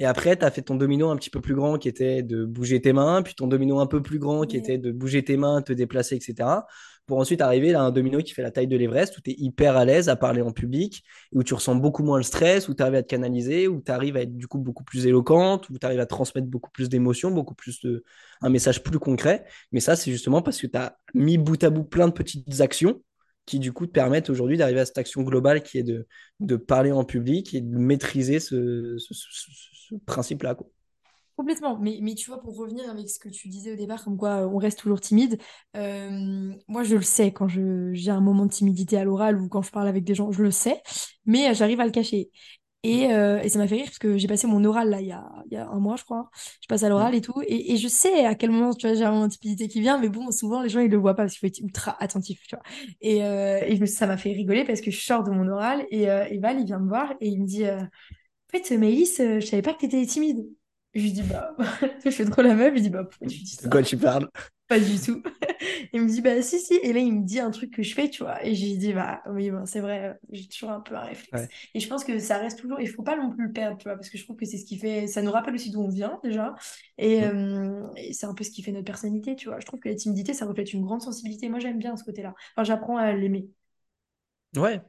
[0.00, 2.46] Et après, tu as fait ton domino un petit peu plus grand qui était de
[2.46, 5.36] bouger tes mains, puis ton domino un peu plus grand qui était de bouger tes
[5.36, 6.48] mains, te déplacer, etc.
[7.06, 9.34] Pour ensuite arriver à un domino qui fait la taille de l'Everest, où tu es
[9.36, 12.74] hyper à l'aise à parler en public, où tu ressens beaucoup moins le stress, où
[12.74, 15.68] tu arrives à te canaliser, où tu arrives à être du coup beaucoup plus éloquente,
[15.68, 18.02] où tu arrives à transmettre beaucoup plus d'émotions, beaucoup plus de...
[18.40, 19.44] un message plus concret.
[19.70, 22.62] Mais ça, c'est justement parce que tu as mis bout à bout plein de petites
[22.62, 23.02] actions
[23.46, 26.06] qui du coup te permettent aujourd'hui d'arriver à cette action globale qui est de,
[26.40, 28.96] de parler en public et de maîtriser ce,
[30.06, 30.56] principe-là.
[31.36, 34.18] Complètement, mais, mais tu vois, pour revenir avec ce que tu disais au départ, comme
[34.18, 35.40] quoi euh, on reste toujours timide,
[35.74, 39.62] euh, moi je le sais quand j'ai un moment de timidité à l'oral ou quand
[39.62, 40.82] je parle avec des gens, je le sais,
[41.24, 42.30] mais euh, j'arrive à le cacher.
[42.82, 45.06] Et, euh, et ça m'a fait rire parce que j'ai passé mon oral là il
[45.08, 46.30] y a, y a un mois, je crois.
[46.62, 49.04] Je passe à l'oral et tout, et, je sais à quel moment tu vois, j'ai
[49.04, 51.40] de timidité qui vient, mais bon, souvent les gens ils le voient pas parce qu'il
[51.40, 52.64] faut être ultra attentif, tu vois.
[53.02, 56.08] Et, euh, et ça m'a fait rigoler parce que je sors de mon oral et,
[56.10, 57.64] euh, et Val il vient me voir et il me dit.
[57.66, 60.46] euh, en fait, euh, je savais pas que t'étais timide.
[60.94, 61.56] Je lui dis, bah,
[62.04, 63.82] je fais trop la meuf, je lui dis, bah, pourquoi tu dis De quoi ça?
[63.82, 64.28] tu parles?
[64.70, 65.20] Pas du tout.
[65.92, 66.74] Il me dit, bah, si, si.
[66.74, 68.44] Et là, il me dit un truc que je fais, tu vois.
[68.46, 71.32] Et j'ai dit, bah, oui, bon, c'est vrai, j'ai toujours un peu un réflexe.
[71.42, 71.48] Ouais.
[71.74, 73.84] Et je pense que ça reste toujours, il faut pas non plus le perdre, tu
[73.84, 75.82] vois, parce que je trouve que c'est ce qui fait, ça nous rappelle aussi d'où
[75.82, 76.54] on vient, déjà.
[76.98, 79.58] Et, euh, et c'est un peu ce qui fait notre personnalité, tu vois.
[79.60, 81.48] Je trouve que la timidité, ça reflète une grande sensibilité.
[81.48, 82.34] Moi, j'aime bien ce côté-là.
[82.56, 83.50] Enfin, j'apprends à l'aimer.
[84.56, 84.80] Ouais.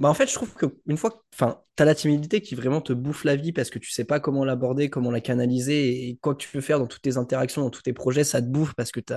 [0.00, 2.80] Bah en fait, je trouve que une fois enfin, tu as la timidité qui vraiment
[2.80, 6.18] te bouffe la vie parce que tu sais pas comment l'aborder, comment la canaliser, et
[6.20, 8.46] quoi que tu veux faire dans toutes tes interactions, dans tous tes projets, ça te
[8.46, 9.12] bouffe parce que tu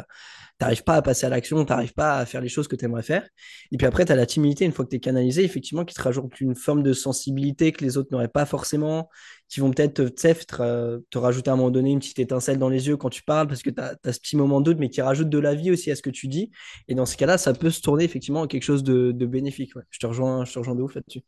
[0.60, 2.86] n'arrives pas à passer à l'action, tu n'arrives pas à faire les choses que tu
[2.86, 3.28] aimerais faire.
[3.72, 5.96] Et puis après, tu as la timidité, une fois que tu es canalisé, effectivement, qui
[5.96, 9.10] te rajoute une forme de sensibilité que les autres n'auraient pas forcément,
[9.50, 12.88] qui vont peut-être te, te rajouter à un moment donné une petite étincelle dans les
[12.88, 15.02] yeux quand tu parles parce que tu as, ce petit moment de doute, mais qui
[15.02, 16.52] rajoute de la vie aussi à ce que tu dis.
[16.88, 19.76] Et dans ce cas-là, ça peut se tourner effectivement en quelque chose de, de bénéfique.
[19.76, 19.84] ouais.
[19.92, 21.22] Je te rejoins, je te rejoins de ouf là-dessus.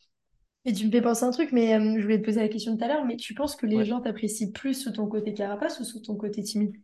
[0.65, 2.75] Et tu me fais penser un truc, mais euh, je voulais te poser la question
[2.77, 3.85] tout à l'heure, mais tu penses que les Ouais.
[3.85, 6.75] gens t'apprécient plus sous ton côté carapace ou sous ton côté timide?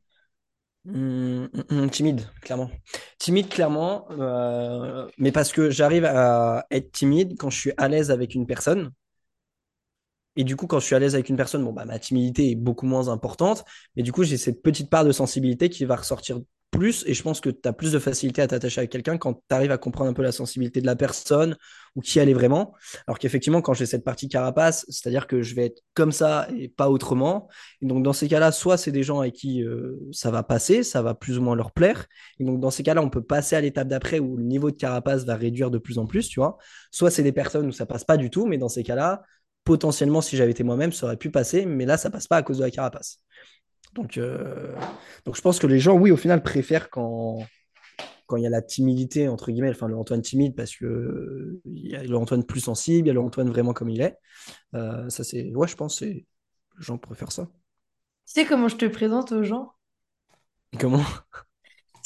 [0.85, 2.69] Hum, hum, hum, timide, clairement.
[3.19, 8.09] Timide, clairement, euh, mais parce que j'arrive à être timide quand je suis à l'aise
[8.09, 8.91] avec une personne.
[10.37, 12.51] Et du coup, quand je suis à l'aise avec une personne, bon, bah, ma timidité
[12.51, 13.65] est beaucoup moins importante.
[13.95, 16.39] Mais du coup, j'ai cette petite part de sensibilité qui va ressortir
[16.71, 17.03] plus.
[17.07, 19.55] Et je pense que tu as plus de facilité à t'attacher avec quelqu'un quand tu
[19.55, 21.55] arrives à comprendre un peu la sensibilité de la personne
[21.95, 22.75] ou qui elle est vraiment.
[23.07, 26.67] Alors qu'effectivement, quand j'ai cette partie carapace, c'est-à-dire que je vais être comme ça et
[26.67, 27.47] pas autrement.
[27.81, 30.83] Et donc, dans ces cas-là, soit c'est des gens avec qui euh, ça va passer,
[30.83, 32.05] ça va plus ou moins leur plaire.
[32.39, 34.75] Et donc, dans ces cas-là, on peut passer à l'étape d'après où le niveau de
[34.75, 36.57] carapace va réduire de plus en plus, tu vois.
[36.91, 39.23] Soit c'est des personnes où ça passe pas du tout, mais dans ces cas-là,
[39.67, 42.41] potentiellement, si j'avais été moi-même, ça aurait pu passer, mais là, ça passe pas à
[42.41, 43.19] cause de la carapace.
[43.93, 44.73] Donc, euh,
[45.25, 47.39] donc je pense que les gens, oui, au final, préfèrent quand,
[48.27, 51.61] quand il y a la timidité, entre guillemets, enfin, le Antoine timide, parce que euh,
[51.65, 53.99] il y a le Antoine plus sensible, il y a le Antoine vraiment comme il
[53.99, 54.15] est.
[54.73, 56.25] Euh, ça, c'est, ouais, je pense que les
[56.79, 57.49] gens préfèrent ça.
[58.25, 59.73] Tu sais comment je te présente aux gens?
[60.79, 61.03] Comment?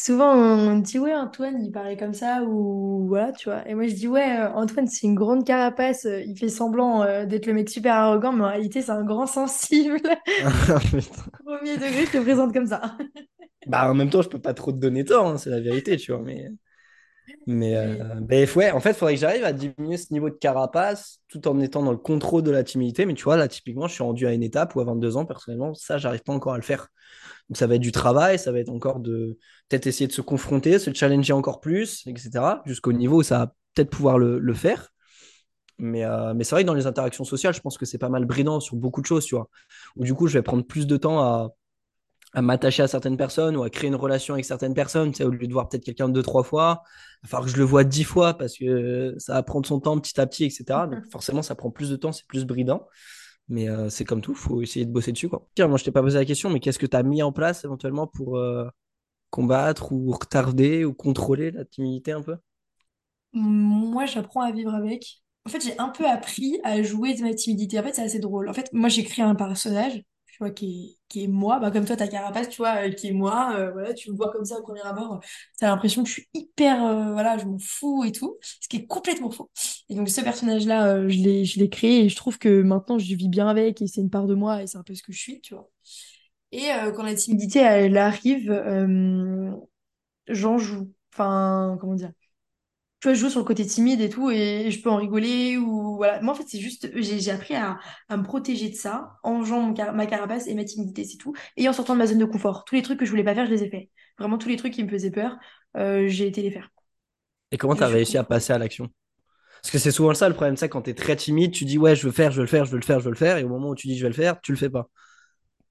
[0.04, 3.68] Souvent, on dit, ouais, Antoine, il paraît comme ça, ou voilà, tu vois.
[3.70, 7.04] Et moi, je dis, ouais, euh, Antoine, c'est une grande carapace, euh, il fait semblant
[7.04, 10.02] euh, d'être le mec super arrogant, mais en réalité, c'est un grand sensible.
[11.46, 12.98] Premier degré, je te présente comme ça.
[13.68, 15.98] bah, en même temps, je peux pas trop te donner tort, hein, c'est la vérité,
[15.98, 16.50] tu vois, mais.
[17.48, 20.36] Mais euh, ben, ouais, en fait, il faudrait que j'arrive à diminuer ce niveau de
[20.36, 23.06] carapace tout en étant dans le contrôle de la timidité.
[23.06, 25.26] Mais tu vois, là, typiquement, je suis rendu à une étape où à 22 ans,
[25.26, 26.88] personnellement, ça, j'arrive pas encore à le faire.
[27.50, 29.38] Donc, ça va être du travail, ça va être encore de
[29.70, 32.62] peut-être essayer de se confronter, se challenger encore plus, etc.
[32.66, 34.90] Jusqu'au niveau où ça va peut-être pouvoir le, le faire.
[35.78, 38.10] Mais, euh, mais c'est vrai que dans les interactions sociales, je pense que c'est pas
[38.10, 39.50] mal bridant sur beaucoup de choses, tu vois.
[39.96, 41.50] Où du coup, je vais prendre plus de temps à,
[42.34, 45.24] à m'attacher à certaines personnes ou à créer une relation avec certaines personnes, tu sais,
[45.24, 46.84] au lieu de voir peut-être quelqu'un deux, trois fois,
[47.24, 49.80] il va falloir que je le vois dix fois parce que ça va prendre son
[49.80, 50.88] temps petit à petit, etc.
[50.90, 52.88] Donc forcément, ça prend plus de temps, c'est plus bridant.
[53.50, 55.46] Mais euh, c'est comme tout, faut essayer de bosser dessus, quoi.
[55.56, 57.34] Tiens, moi, je t'ai pas posé la question, mais qu'est-ce que tu as mis en
[57.34, 58.70] place éventuellement pour euh,
[59.30, 62.38] combattre ou retarder ou contrôler la timidité un peu?
[63.34, 65.22] moi, j'apprends à vivre avec.
[65.46, 67.80] En fait, j'ai un peu appris à jouer de ma timidité.
[67.80, 68.50] En fait, c'est assez drôle.
[68.50, 70.02] En fait, moi, j'ai créé un personnage,
[70.50, 71.60] qui est, moi.
[71.60, 73.54] Bah, comme toi, ta carapace, tu vois, euh, qui est moi.
[73.56, 75.20] Euh, voilà, tu me vois comme ça au premier abord.
[75.60, 78.38] T'as l'impression que je suis hyper, euh, voilà, je m'en fous et tout.
[78.42, 79.52] Ce qui est complètement faux.
[79.90, 83.48] Et donc, ce personnage-là, je l'ai, créé et je trouve que maintenant, je vis bien
[83.48, 85.42] avec et c'est une part de moi et c'est un peu ce que je suis,
[85.42, 85.70] tu vois.
[86.52, 89.52] Et quand la timidité, elle arrive, euh,
[90.28, 90.92] j'en joue.
[91.14, 92.12] Enfin, comment dire?
[93.02, 95.58] Tu vois, je joue sur le côté timide et tout, et je peux en rigoler,
[95.58, 96.22] ou voilà.
[96.22, 97.80] Moi, en fait, c'est juste, j'ai appris à,
[98.10, 101.18] à me protéger de ça, en jouant mon car- ma carapace et ma timidité, c'est
[101.18, 102.64] tout, et en sortant de ma zone de confort.
[102.66, 103.90] Tous les trucs que je voulais pas faire, je les ai faits.
[104.20, 105.38] Vraiment, tous les trucs qui me faisaient peur,
[105.78, 106.70] euh, j'ai été les faire.
[107.52, 108.90] Et comment tu as réussi à passer à l'action?
[109.62, 111.78] Parce que c'est souvent ça le problème, c'est quand tu es très timide, tu dis
[111.80, 113.18] ouais, je veux faire, je veux le faire, je veux le faire, je veux le
[113.18, 114.90] faire, et au moment où tu dis je vais le faire, tu le fais pas.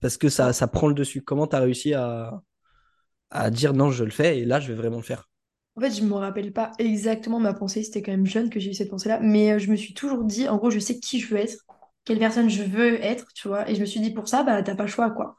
[0.01, 1.23] Parce que ça, ça prend le dessus.
[1.23, 2.43] Comment tu as réussi à,
[3.31, 5.30] à dire non, je le fais, et là, je vais vraiment le faire?
[5.81, 8.71] En fait, je me rappelle pas exactement ma pensée, c'était quand même jeune que j'ai
[8.71, 11.21] eu cette pensée-là, mais euh, je me suis toujours dit, en gros, je sais qui
[11.21, 11.57] je veux être,
[12.05, 14.63] quelle personne je veux être, tu vois, et je me suis dit, pour ça, bah,
[14.63, 15.37] t'as pas le choix, quoi.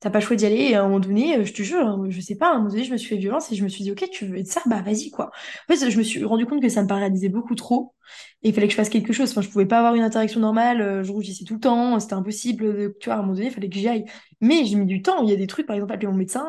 [0.00, 1.86] T'as pas le choix d'y aller, et à un moment donné, euh, je te jure,
[1.86, 3.64] hein, je sais pas, à un moment donné, je me suis fait violence et je
[3.64, 5.32] me suis dit, ok, tu veux être ça, bah vas-y, quoi.
[5.68, 7.94] En fait, je me suis rendu compte que ça me paralysait beaucoup trop,
[8.42, 9.30] et il fallait que je fasse quelque chose.
[9.32, 12.14] Enfin, je pouvais pas avoir une interaction normale, euh, je rougissais tout le temps, c'était
[12.14, 14.04] impossible, tu vois, à un moment donné, il fallait que j'y aille.
[14.40, 16.44] Mais j'ai mis du temps, il y a des trucs, par exemple, appeler mon médecin,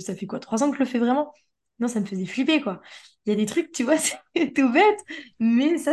[0.00, 1.32] ça fait quoi, trois ans que je le fais vraiment?
[1.80, 2.80] Non, ça me faisait flipper, quoi.
[3.26, 3.98] Il y a des trucs, tu vois,
[4.36, 5.00] c'est tout bête,
[5.38, 5.92] mais ça,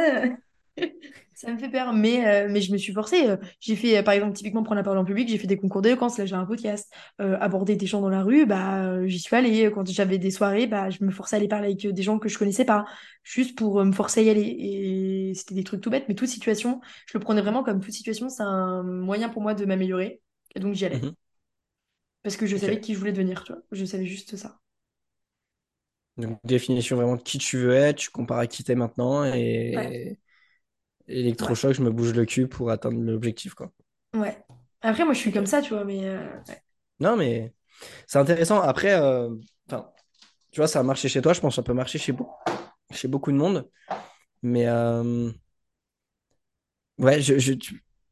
[1.34, 1.94] ça me fait peur.
[1.94, 3.28] Mais, euh, mais je me suis forcée.
[3.30, 5.58] euh, J'ai fait, euh, par exemple, typiquement prendre la parole en public, j'ai fait des
[5.58, 6.92] concours d'éloquence, là j'ai un podcast.
[7.22, 9.72] Euh, aborder des gens dans la rue, bah, j'y suis allée.
[9.74, 12.30] Quand j'avais des soirées, bah, je me forçais à aller parler avec des gens que
[12.30, 12.86] je connaissais pas,
[13.24, 14.42] juste pour me forcer à y aller.
[14.60, 17.94] Et c'était des trucs tout bêtes, mais toute situation, je le prenais vraiment comme toute
[17.94, 20.22] situation, c'est un moyen pour moi de m'améliorer.
[20.56, 21.08] Et donc j'y allais.
[21.08, 21.16] Mhm.
[22.22, 23.62] Parce que je savais qui je voulais devenir, tu vois.
[23.72, 24.60] Je savais juste ça.
[26.18, 29.38] Donc, définition vraiment de qui tu veux être, tu compares à qui t'es maintenant, et
[29.76, 30.08] ouais,
[31.10, 33.74] électrochoc, je me bouge le cul pour atteindre l'objectif, quoi.
[34.16, 34.38] ouais.
[34.82, 36.62] Après, moi, je suis comme ça, tu vois, mais euh, ouais.
[37.00, 37.54] Non, mais
[38.08, 38.62] c'est intéressant.
[38.62, 39.30] Après, euh,
[39.68, 39.92] enfin,
[40.52, 42.32] tu vois, ça a marché chez toi, je pense que ça peut marcher chez, beau-
[42.92, 43.70] chez beaucoup de monde.
[44.44, 45.32] Mais euh,
[46.98, 47.54] ouais, je, je,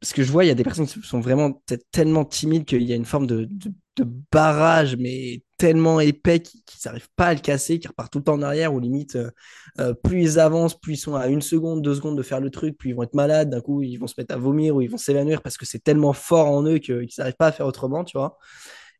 [0.02, 2.82] ce que je vois, il y a des personnes qui sont vraiment tellement timides qu'il
[2.82, 7.34] y a une forme de, de, de barrage, mais tellement épais qu'ils n'arrivent pas à
[7.34, 9.30] le casser, qu'ils repartent tout le temps en arrière, ou limite, euh,
[9.80, 12.50] euh, plus ils avancent, plus ils sont à une seconde, deux secondes de faire le
[12.50, 14.82] truc, puis ils vont être malades, d'un coup, ils vont se mettre à vomir ou
[14.82, 17.66] ils vont s'évanouir parce que c'est tellement fort en eux qu'ils n'arrivent pas à faire
[17.66, 18.38] autrement, tu vois.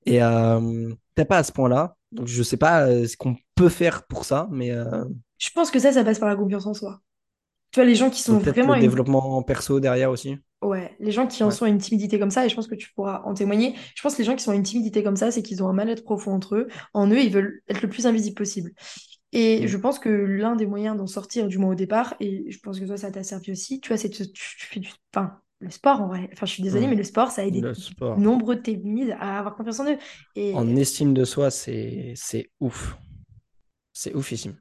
[0.07, 1.97] Et euh, peut-être pas à ce point-là.
[2.13, 4.73] Donc, je sais pas euh, ce qu'on peut faire pour ça, mais
[5.39, 7.01] Je pense que ça, ça passe par la confiance en soi.
[7.73, 10.39] Tu vois, les gens qui sont vraiment le développement perso derrière aussi.
[11.01, 11.53] Les gens qui en Ouais.
[11.53, 14.03] sont à une timidité comme ça, et je pense que tu pourras en témoigner, je
[14.03, 15.73] pense que les gens qui sont à une timidité comme ça, c'est qu'ils ont un
[15.73, 16.69] mal-être profond entre eux.
[16.95, 18.73] En eux, ils veulent être le plus invisible possible.
[19.33, 19.67] Et Mm.
[19.67, 22.79] je pense que l'un des moyens d'en sortir, du moins au départ, et je pense
[22.81, 24.91] que toi, ça t'a servi aussi, tu vois, c'est que tu, tu fais du...
[25.15, 26.29] Enfin, le sport, en vrai.
[26.33, 26.91] Enfin, je suis désolée, Mm.
[26.91, 28.19] mais le sport, ça a aidé Le sport.
[28.19, 29.97] nombreux de tes timides à avoir confiance en eux.
[30.55, 32.97] En Et estime de soi, c'est c'est ouf.
[33.93, 34.57] C'est oufissime.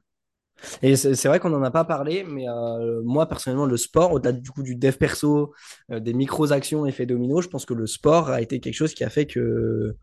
[0.82, 4.32] Et c'est vrai qu'on n'en a pas parlé, mais euh, moi, personnellement, le sport, au-delà
[4.32, 5.54] du coup du dev perso,
[5.90, 9.04] euh, des micro-actions, effet domino, je pense que le sport a été quelque chose qui
[9.04, 9.96] a fait que,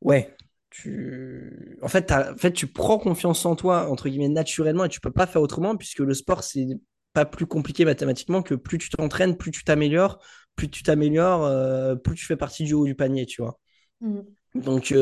[0.00, 0.36] ouais,
[0.70, 1.78] tu...
[1.82, 5.00] En fait, t'as- en fait, tu prends confiance en toi, entre guillemets, naturellement, et tu
[5.00, 6.66] peux pas faire autrement, puisque le sport, c'est
[7.12, 10.18] pas plus compliqué mathématiquement que plus tu t'entraînes, plus tu t'améliores,
[10.56, 13.58] plus tu t'améliores, euh, plus tu fais partie du haut du panier, tu vois.
[14.00, 14.20] Mm.
[14.54, 14.92] Donc,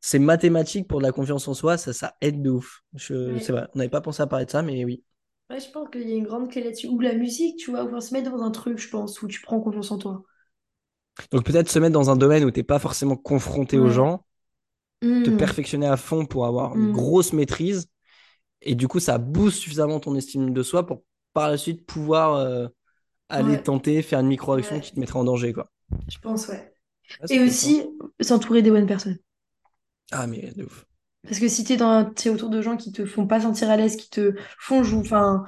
[0.00, 2.82] c'est mathématique pour de la confiance en soi, ça, ça aide de ouf.
[2.94, 3.38] Je...
[3.38, 5.02] C'est vrai, on n'avait pas pensé à parler de ça, mais oui.
[5.50, 6.88] Ouais, je pense qu'il y a une grande clé là-dessus.
[6.88, 9.40] Ou la musique, tu vois, ou se mettre dans un truc, je pense, où tu
[9.42, 10.24] prends confiance en toi.
[11.32, 14.24] Donc, peut-être se mettre dans un domaine où t'es pas forcément confronté aux gens,
[15.22, 15.30] te Mm.
[15.30, 16.92] perfectionner à fond pour avoir une Mm.
[16.92, 17.88] grosse maîtrise,
[18.62, 22.34] et du coup, ça booste suffisamment ton estime de soi pour par la suite pouvoir
[22.36, 22.68] euh,
[23.30, 23.62] aller Ouais.
[23.62, 24.80] tenter, faire une micro-action Ouais.
[24.80, 25.70] qui te mettrait en danger, quoi.
[26.08, 26.72] Je pense, ouais.
[27.30, 27.82] Et aussi,
[28.20, 29.18] s'entourer des bonnes personnes.
[30.10, 30.86] Ah, mais de ouf.
[31.22, 33.76] Parce que si t'es dans, t'es autour de gens qui te font pas sentir à
[33.76, 35.44] l'aise, qui te font jouer, enfin,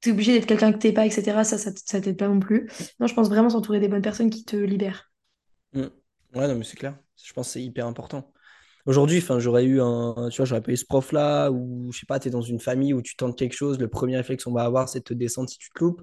[0.00, 2.70] t'es obligé d'être quelqu'un que t'es pas, etc., ça, ça, ça t'aide pas non plus.
[3.00, 5.10] Non, je pense vraiment s'entourer des bonnes personnes qui te libèrent.
[5.72, 5.80] Mm.
[6.34, 6.98] Ouais, non, mais c'est clair.
[7.22, 8.32] Je pense que c'est hyper important.
[8.84, 12.06] Aujourd'hui, enfin, j'aurais eu un, tu vois, j'aurais pas eu ce prof-là, ou je sais
[12.06, 14.52] pas, tu es dans une famille où tu tentes quelque chose, le premier réflexe qu'on
[14.52, 16.02] va avoir, c'est de te descendre si tu te loupes.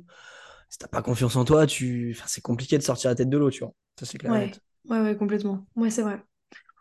[0.69, 2.13] Si t'as pas confiance en toi, tu...
[2.15, 3.73] enfin, c'est compliqué de sortir la tête de l'eau, tu vois.
[3.99, 4.51] Ça, c'est clair Ouais,
[4.89, 5.67] ouais, ouais, complètement.
[5.75, 6.21] Ouais, c'est vrai.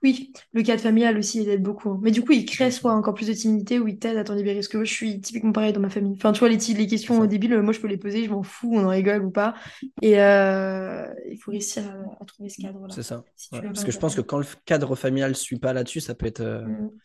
[0.02, 1.90] Oui, le cadre familial aussi, il aide beaucoup.
[1.90, 1.98] hein.
[2.02, 4.34] Mais du coup, il crée soit encore plus de timidité ou il t'aide à t'en
[4.34, 4.56] libérer.
[4.56, 6.12] Parce que moi, je suis typiquement pareil dans ma famille.
[6.14, 8.30] Enfin, tu vois, les, ti- les C'est questions débiles, moi, je peux les poser, je
[8.30, 9.54] m'en fous, on en rigole ou pas.
[10.02, 12.94] Et euh, il faut réussir à, à trouver ce cadre-là.
[12.94, 13.24] C'est ça.
[13.36, 13.60] Si Ouais.
[13.60, 15.72] tu l'as pas Parce que je pense que quand le cadre familial ne suit pas
[15.72, 17.00] là-dessus, ça peut être, euh, Mm.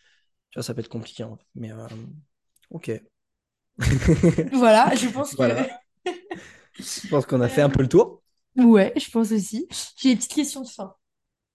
[0.51, 1.23] tu vois, ça peut être compliqué.
[1.23, 1.45] en fait.
[1.55, 1.87] Mais euh,
[2.71, 2.91] ok.
[4.51, 5.43] Voilà, je pense que...
[6.77, 8.21] Je pense qu'on a fait un peu le tour.
[8.55, 9.67] Ouais, je pense aussi.
[9.97, 10.95] J'ai des petites questions de fin.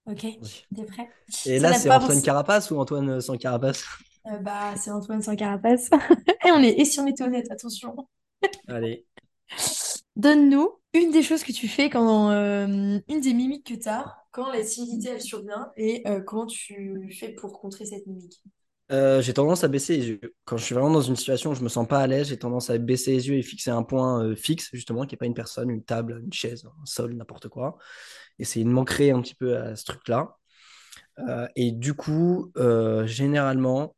[0.08, 0.64] Ok, Oui.
[0.74, 1.08] t'es prêt?
[1.46, 2.22] Et Ça là, c'est Antoine.
[2.22, 3.84] Carapace ou Antoine euh, sans Carapace?
[4.26, 5.90] Euh, bah, c'est Antoine sans carapace.
[6.46, 6.78] Et, on est...
[6.80, 7.94] Et si on était honnête, attention.
[8.68, 9.04] Allez.
[10.16, 12.30] Donne-nous une des choses que tu fais quand...
[12.30, 16.46] euh, une des mimiques que tu as quand la timidité, elle survient et euh, comment
[16.46, 18.40] tu fais pour contrer cette mimique?
[18.90, 20.34] Euh, j'ai tendance à baisser les yeux.
[20.44, 22.38] Quand je suis vraiment dans une situation où je me sens pas à l'aise, j'ai
[22.38, 25.26] tendance à baisser les yeux et fixer un point euh, fixe, justement, qui n'est pas
[25.26, 27.76] une personne, une table, une chaise, un sol, n'importe quoi.
[28.38, 30.36] Essayer de m'ancrer un petit peu à ce truc-là.
[31.28, 33.96] Euh, et du coup, euh, généralement,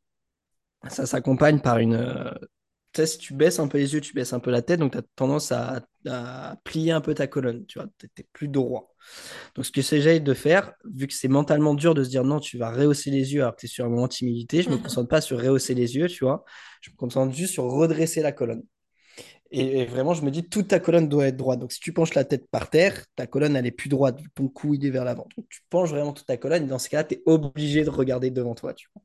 [0.89, 1.95] ça s'accompagne par une.
[1.95, 2.31] euh,
[2.93, 4.79] tu sais, si tu baisses un peu les yeux, tu baisses un peu la tête,
[4.79, 8.25] donc tu as tendance à, à plier un peu ta colonne, tu vois, tu n'es
[8.33, 8.93] plus droit.
[9.55, 12.39] Donc, ce que j'essaye de faire, vu que c'est mentalement dur de se dire non,
[12.39, 14.69] tu vas rehausser les yeux alors que tu es sur un moment de timidité, je
[14.69, 16.45] me concentre pas sur rehausser les yeux, tu vois,
[16.81, 18.63] je me concentre juste sur redresser la colonne.
[19.53, 21.59] Et, vraiment, je me dis, toute ta colonne doit être droite.
[21.59, 24.47] Donc, si tu penches la tête par terre, ta colonne, elle est plus droite, ton
[24.47, 25.27] cou, il est vers l'avant.
[25.35, 27.89] Donc, tu penches vraiment toute ta colonne, et dans ce cas-là, tu es obligé de
[27.89, 29.03] regarder devant toi, tu vois.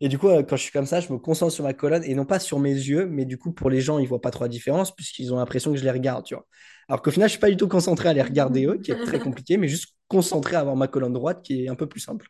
[0.00, 2.04] Et du coup, euh, quand je suis comme ça, je me concentre sur ma colonne
[2.04, 4.30] et non pas sur mes yeux, mais du coup, pour les gens, ils voient pas
[4.30, 6.46] trop la différence puisqu'ils ont l'impression que je les regarde, tu vois.
[6.88, 9.04] Alors qu'au final, je suis pas du tout concentré à les regarder eux, qui est
[9.04, 12.00] très compliqué, mais juste concentré à avoir ma colonne droite, qui est un peu plus
[12.00, 12.28] simple.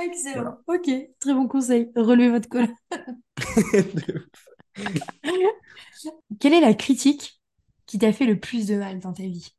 [0.00, 0.58] Excellent.
[0.66, 0.80] Voilà.
[0.80, 1.90] Ok, très bon conseil.
[1.94, 2.74] Relevez votre colonne.
[6.40, 7.40] Quelle est la critique
[7.86, 9.54] qui t'a fait le plus de mal dans ta vie?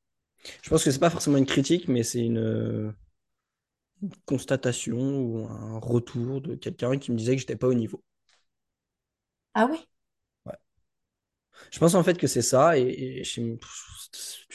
[0.63, 2.93] je pense que c'est pas forcément une critique, mais c'est une
[4.25, 8.03] constatation ou un retour de quelqu'un qui me disait que j'étais pas au niveau.
[9.53, 9.79] Ah ouais?
[10.45, 10.53] Ouais.
[11.71, 13.59] Je pense en fait que c'est ça, et, tu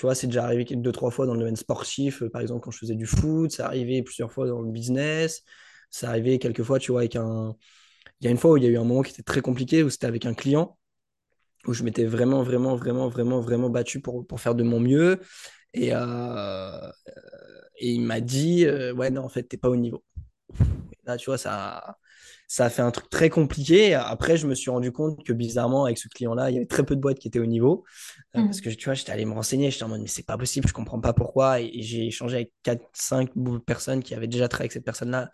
[0.00, 2.78] vois, c'est déjà arrivé deux, trois fois dans le domaine sportif, par exemple quand je
[2.78, 5.42] faisais du foot, c'est arrivé plusieurs fois dans le business,
[5.90, 7.54] c'est arrivé quelques fois, tu vois, avec un...
[8.20, 9.40] Il y a une fois où il y a eu un moment qui était très
[9.40, 10.78] compliqué, où c'était avec un client,
[11.66, 15.20] où je m'étais vraiment, vraiment, vraiment, vraiment, vraiment battu pour, pour faire de mon mieux,
[15.74, 16.90] et, euh,
[17.78, 20.02] et il m'a dit, euh, ouais, non, en fait, t'es pas au niveau.
[21.04, 21.96] Là, tu vois, ça,
[22.48, 23.94] ça a fait un truc très compliqué.
[23.94, 26.84] Après, je me suis rendu compte que bizarrement, avec ce client-là, il y avait très
[26.84, 27.84] peu de boîtes qui étaient au niveau.
[28.36, 29.70] Euh, parce que, tu vois, j'étais allé me renseigner.
[29.70, 31.60] J'étais en mode, mais c'est pas possible, je comprends pas pourquoi.
[31.60, 33.30] Et, et j'ai échangé avec 4-5
[33.64, 35.30] personnes qui avaient déjà travaillé avec cette personne-là.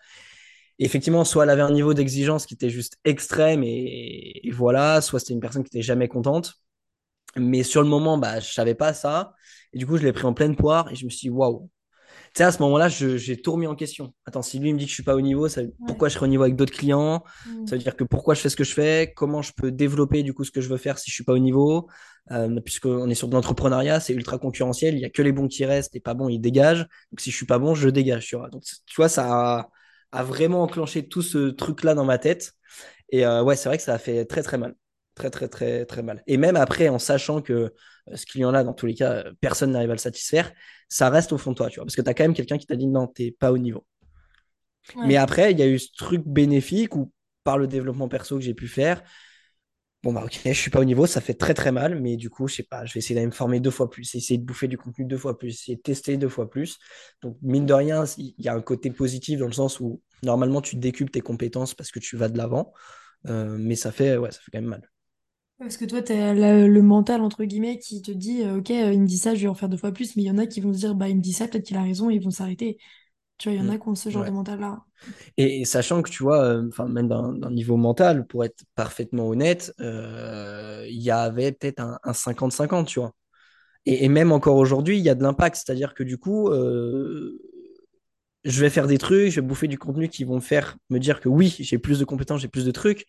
[0.83, 5.01] Et effectivement, soit elle avait un niveau d'exigence qui était juste extrême, et, et voilà,
[5.01, 6.55] soit c'était une personne qui était jamais contente.
[7.37, 9.35] Mais sur le moment, bah, je savais pas ça.
[9.73, 11.71] Et du coup, je l'ai pris en pleine poire et je me suis dit, waouh,
[12.35, 14.15] tu sais, à ce moment-là, j'ai tout remis en question.
[14.27, 15.69] Attends, si lui me dit que je suis pas au niveau, ça, Ouais.
[15.87, 17.25] pourquoi je serais au niveau avec d'autres clients?
[17.67, 17.77] Ça Mhm.
[17.77, 19.13] veut dire que pourquoi je fais ce que je fais?
[19.17, 21.35] Comment je peux développer du coup ce que je veux faire si je suis pas
[21.35, 21.89] au niveau?
[22.31, 24.95] Euh, puisqu'on est sur de l'entrepreneuriat, c'est ultra concurrentiel.
[24.95, 26.87] Il y a que les bons qui restent, les pas bons ils dégagent.
[27.13, 28.27] Donc si je suis pas bon, je dégage.
[28.29, 28.49] Tu vois.
[28.51, 29.27] Donc tu vois, ça
[29.61, 29.71] a,
[30.13, 32.53] a vraiment enclenché tout ce truc-là dans ma tête.
[33.11, 34.75] Et euh, ouais, c'est vrai que ça a fait très très mal.
[35.15, 36.23] Très très très très mal.
[36.27, 37.71] Et même après, en sachant que euh,
[38.15, 40.53] ce client-là, dans tous les cas, euh, personne n'arrive à le satisfaire,
[40.89, 41.85] ça reste au fond de toi, tu vois.
[41.85, 43.85] Parce que tu as quand même quelqu'un qui t'a dit non, t'es pas au niveau.
[44.97, 47.13] Mais après, il y a eu ce truc bénéfique où,
[47.45, 49.03] par le développement perso que j'ai pu faire,
[50.03, 52.31] bon bah ok, je suis pas au niveau, ça fait très très mal, mais du
[52.31, 54.45] coup, je sais pas, je vais essayer d'aller me former deux fois plus, essayer de
[54.45, 56.79] bouffer du contenu deux fois plus, essayer de tester deux fois plus.
[57.23, 60.61] Donc, mine de rien, il y a un côté positif dans le sens où normalement
[60.61, 62.73] tu décuples tes compétences parce que tu vas de l'avant,
[63.29, 64.91] Euh, mais ça fait, ouais, ça fait quand même mal.
[65.59, 68.93] Parce que toi, t'as la- le mental, entre guillemets, qui te dit, euh, ok, euh,
[68.93, 70.39] il me dit ça, je vais en faire deux fois plus, mais il y en
[70.39, 72.15] a qui vont se dire, bah, il me dit ça, peut-être qu'il a raison, et
[72.17, 72.79] ils vont s'arrêter.
[73.43, 73.73] Tu vois, il y en Mm.
[73.73, 74.85] a qui ont ce genre de mental-là.
[75.37, 79.73] Et, et sachant que tu vois, euh, même d'un niveau mental, pour être parfaitement honnête,
[79.81, 83.13] euh, il y avait peut-être un un 50-50, tu vois.
[83.87, 85.57] Et, et même encore aujourd'hui, il y a de l'impact.
[85.57, 87.39] C'est-à-dire que du coup, euh,
[88.45, 90.99] je vais faire des trucs, je vais bouffer du contenu qui vont me faire me
[90.99, 93.07] dire que oui, j'ai plus de compétences, j'ai plus de trucs.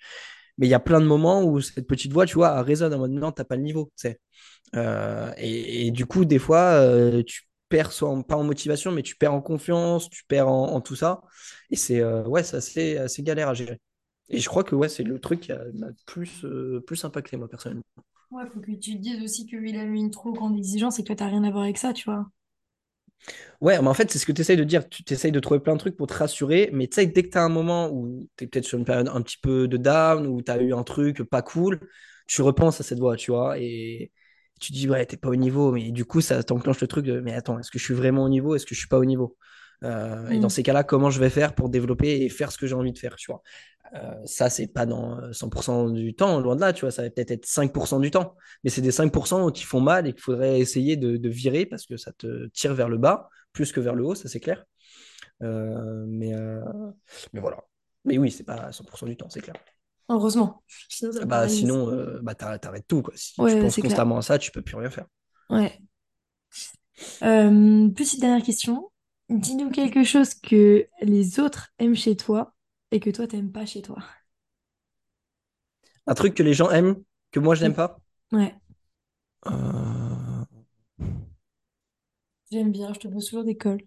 [0.58, 2.94] Mais il y a plein de moments où cette petite voix, tu vois, elle résonne
[2.94, 3.92] en mode non, t'as pas le niveau.
[3.98, 4.20] tu sais.
[4.76, 8.92] Euh, et, et du coup, des fois, euh, tu perds soit en- pas en motivation,
[8.92, 11.22] mais tu perds en confiance, tu perds en, en tout ça.
[11.72, 13.80] Et c'est euh, ouais, c'est assez, assez galère à gérer.
[14.30, 17.38] Et je crois que ouais, c'est le truc qui a- m'a plus, euh, plus impacté,
[17.38, 17.84] moi, personnellement.
[18.32, 21.04] Ouais, faut que tu te dises aussi qu'il a mis une trop grande exigence et
[21.04, 22.30] que toi, t'as rien à voir avec ça, tu vois.
[23.62, 24.88] Ouais, mais en fait, c'est ce que tu essayes de dire.
[24.90, 27.30] Tu essayes de trouver plein de trucs pour te rassurer, mais tu sais, dès que
[27.30, 29.78] tu as un moment où tu es peut-être sur une période un petit peu de
[29.78, 31.80] down, où tu as eu un truc pas cool,
[32.28, 34.12] tu repenses à cette voix, tu vois, et
[34.64, 37.20] tu dis, ouais, t'es pas au niveau, mais du coup, ça t'enclenche le truc de,
[37.20, 39.06] mais attends, est-ce que je suis vraiment au niveau, est-ce que je suis pas au
[39.06, 39.38] niveau?
[39.84, 40.50] Euh, et dans Mm.
[40.50, 42.98] ces cas-là, comment je vais faire pour développer et faire ce que j'ai envie de
[42.98, 43.42] faire, tu vois?
[43.96, 47.04] Euh, ça, c'est pas dans euh, 100% du temps, loin de là, tu vois, ça
[47.04, 50.22] va peut-être être 5% du temps, mais c'est des 5% qui font mal et qu'il
[50.22, 53.80] faudrait essayer de, de virer parce que ça te tire vers le bas plus que
[53.80, 54.66] vers le haut, ça c'est clair.
[55.44, 56.62] Euh, mais, euh,
[57.34, 57.58] mais voilà.
[58.06, 59.56] Mais oui, c'est pas 100% du temps, c'est clair.
[60.10, 60.64] Heureusement.
[60.90, 63.02] Sinon, ça Ah Bah, sinon, euh, bah, t'arrêtes, tout.
[63.02, 63.14] Quoi.
[63.16, 63.90] Si tu Ouais, penses c'est clair.
[63.90, 65.06] constamment à ça, tu peux plus rien faire.
[65.50, 65.82] Ouais.
[67.24, 68.90] Euh, petite dernière question.
[69.30, 72.54] Dis-nous quelque chose que les autres aiment chez toi
[72.92, 73.98] et que toi, t'aimes pas chez toi.
[76.08, 77.98] Un truc que les gens aiment, que moi je n'aime pas?
[78.32, 78.54] Ouais,
[79.46, 80.44] Euh,
[82.52, 83.82] j'aime bien, je te pose toujours des cols.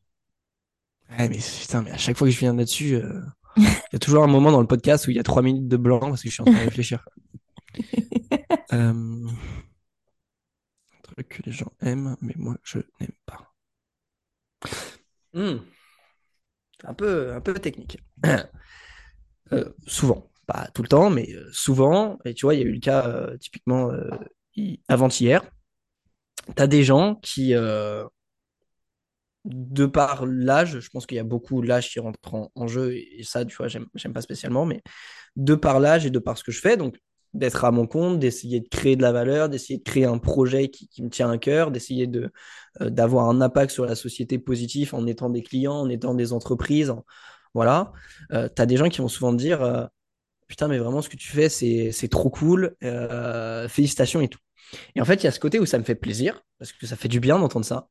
[1.10, 3.20] Ouais, mais putain, mais à chaque fois que je viens là-dessus, euh,
[3.56, 5.68] il y a toujours un moment dans le podcast où il y a trois minutes
[5.68, 7.06] de blanc parce que je suis en train de réfléchir.
[8.72, 9.26] Euh, Un
[11.02, 13.52] truc que les gens aiment, mais moi je n'aime pas.
[15.32, 15.58] Hmm,
[16.84, 17.98] Un peu, un peu technique.
[19.52, 22.18] Euh, souvent, pas tout le temps, mais euh, souvent.
[22.24, 24.10] Et tu vois, il y a eu le cas euh, typiquement euh,
[24.56, 25.40] hi- avant-hier.
[26.56, 28.04] Tu as des gens qui, euh,
[29.46, 32.94] de par l'âge, je pense qu'il y a beaucoup l'âge qui rentre en, en jeu,
[32.94, 34.82] et, ça, tu vois, j'aime, pas spécialement, mais
[35.36, 36.98] de par l'âge et de par ce que je fais, donc
[37.34, 40.68] d'être à mon compte, d'essayer de créer de la valeur, d'essayer de créer un projet
[40.68, 42.30] qui, me tient à cœur, d'essayer de,
[42.80, 46.32] euh, d'avoir un impact sur la société positif en étant des clients, en étant des
[46.32, 47.04] entreprises, en-
[47.54, 47.92] voilà.
[48.32, 49.84] Euh, tu as des gens qui vont souvent te dire, euh,
[50.48, 54.40] putain, mais vraiment, ce que tu fais, c'est, c'est trop cool, euh, félicitations et tout.
[54.94, 56.86] Et en fait, il y a ce côté où ça me fait plaisir, parce que
[56.86, 57.88] ça fait du bien d'entendre ça.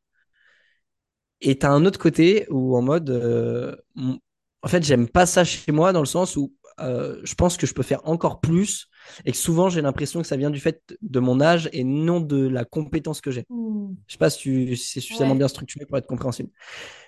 [1.46, 5.72] Et t'as un autre côté où en mode, euh, en fait, j'aime pas ça chez
[5.72, 8.90] moi dans le sens où euh, je pense que je peux faire encore plus
[9.24, 12.20] et que souvent j'ai l'impression que ça vient du fait de mon âge et non
[12.20, 13.46] de la compétence que j'ai.
[13.50, 13.94] Mm.
[14.08, 15.38] Je sais pas si, c'est suffisamment Ouais.
[15.38, 16.50] bien structuré pour être compréhensible.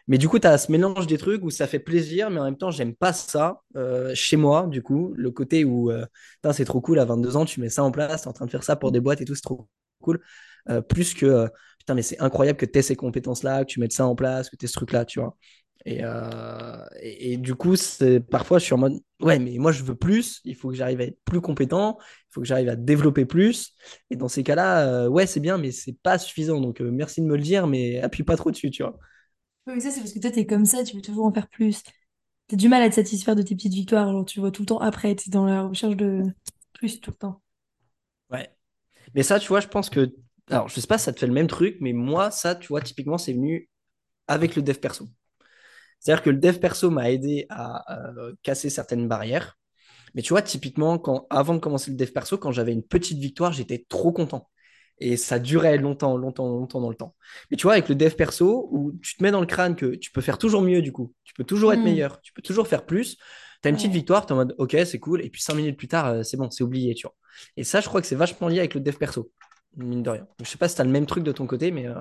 [0.08, 2.46] Mais du coup, tu as ce mélange des trucs où ça fait plaisir, mais en
[2.46, 5.14] même temps, j'aime pas ça euh, chez moi, du coup.
[5.18, 6.06] Le côté où euh,
[6.54, 8.46] c'est trop cool, à 22 ans, tu mets ça en place, tu es en train
[8.46, 9.68] de faire ça pour des boîtes et tout, c'est trop
[10.02, 10.22] cool.
[10.70, 11.50] Euh, plus que
[11.88, 14.50] putain, mais c'est incroyable que tu aies ces compétences-là, que tu mettes ça en place,
[14.50, 15.38] que tu aies ce truc-là, tu vois.
[15.86, 17.76] Et, euh, et, et du coup,
[18.30, 21.02] parfois, je suis en mode Ouais, mais moi, je veux plus, il faut que j'arrive
[21.02, 23.74] à être plus compétent, il faut que j'arrive à développer plus.
[24.12, 26.62] Et dans ces cas-là, euh, ouais, c'est bien, mais c'est pas suffisant.
[26.62, 29.00] Donc, euh, merci de me le dire, mais appuie pas trop dessus, tu vois.
[29.68, 31.48] Ouais, mais ça, c'est parce que toi, t'es comme ça, tu veux toujours en faire
[31.50, 31.84] plus.
[32.48, 34.68] T'as du mal à te satisfaire de tes petites victoires, genre tu vois tout le
[34.68, 36.24] temps après, t'es dans la recherche de
[36.74, 37.42] plus tout le temps.
[38.30, 38.50] Ouais.
[39.16, 40.14] Mais ça, tu vois, je pense que.
[40.50, 42.68] Alors, je sais pas si ça te fait le même truc, mais moi, ça, tu
[42.70, 43.70] vois, typiquement, c'est venu
[44.28, 45.08] avec le dev perso.
[46.00, 49.58] C'est-à-dire que le dev perso m'a aidé à euh, casser certaines barrières.
[50.16, 53.20] Mais tu vois, typiquement, quand, avant de commencer le dev perso, quand j'avais une petite
[53.20, 54.50] victoire, j'étais trop content.
[55.00, 57.16] Et ça durait longtemps, longtemps, longtemps dans le temps.
[57.52, 59.96] Mais tu vois, avec le dev perso, où tu te mets dans le crâne que
[59.96, 61.84] tu peux faire toujours mieux, du coup, tu peux toujours être Mm.
[61.84, 63.18] meilleur, tu peux toujours faire plus,
[63.62, 65.56] tu as une petite victoire, tu es en mode, ok, c'est cool, et puis cinq
[65.56, 67.16] minutes plus tard, euh, c'est bon, c'est oublié, tu vois.
[67.58, 69.32] Et ça, je crois que c'est vachement lié avec le dev perso,
[69.84, 70.28] mine de rien.
[70.42, 71.88] Je sais pas si tu as le même truc de ton côté, mais.
[71.88, 71.96] euh,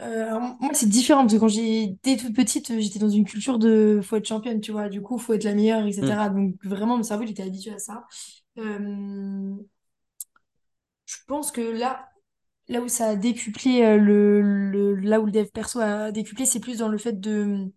[0.00, 4.00] Euh, moi, c'est différent parce que quand j'étais toute petite, j'étais dans une culture de
[4.02, 4.88] faut être championne, tu vois.
[4.88, 6.30] Du coup, faut être la meilleure, etc.
[6.30, 8.06] Donc, vraiment, mon cerveau, il était habitué à ça.
[8.58, 9.54] Euh,
[11.06, 12.08] je pense que là,
[12.68, 16.46] là où ça a décuplé, euh, le, le- là où le dev perso a décuplé,
[16.46, 17.72] c'est plus dans le fait de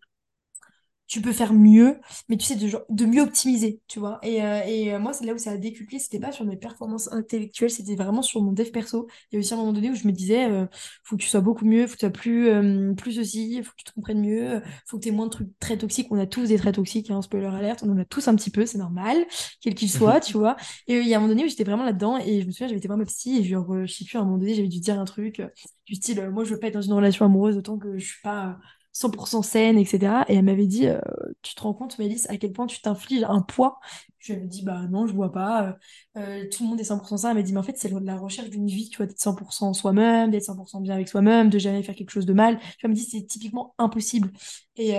[1.14, 4.18] tu peux faire mieux, mais tu sais, de, mieux optimiser, tu vois.
[4.24, 6.58] Et, euh, et euh, moi, c'est là où ça a décuplé, c'était pas sur mes
[6.58, 9.08] performances intellectuelles, c'était vraiment sur mon dev perso.
[9.32, 10.66] Il y a aussi un moment donné où je me disais, euh,
[11.04, 13.70] faut que tu sois beaucoup mieux, faut que tu sois plus, euh, plus ceci, faut
[13.74, 16.08] que tu te comprennes mieux, faut que tu aies moins de trucs très toxiques.
[16.10, 18.50] On a tous des traits toxiques, hein, spoiler alerte, on en a tous un petit
[18.50, 19.18] peu, c'est normal,
[19.62, 20.56] quel qu'il soit, tu vois.
[20.88, 22.68] Et il y a un moment donné où j'étais vraiment là-dedans, et je me souviens,
[22.68, 24.56] j'avais été voir ma psy, et genre, euh, je sais plus, à un moment donné,
[24.56, 25.44] j'avais dû dire un truc,
[25.86, 28.22] du style, moi, je veux pas être dans une relation amoureuse autant que je suis
[28.24, 28.58] pas.
[28.94, 30.26] Euh, 100% saine, etc.
[30.30, 31.00] Et elle m'avait dit, euh,
[31.42, 33.80] tu te rends compte, Mélisse, à quel point tu t'infliges un poids?
[34.20, 35.76] Je lui avais dit, bah non, je vois pas.
[36.18, 37.30] euh, euh, tout le monde est 100% ça.
[37.32, 39.74] Elle m'a dit, mais en fait, c'est la recherche d'une vie, tu vois, d'être 100%
[39.74, 42.60] soi-même, d'être 100% bien avec soi-même, de jamais faire quelque chose de mal.
[42.60, 44.32] Tu elle me dit, c'est typiquement impossible.
[44.78, 44.98] Et,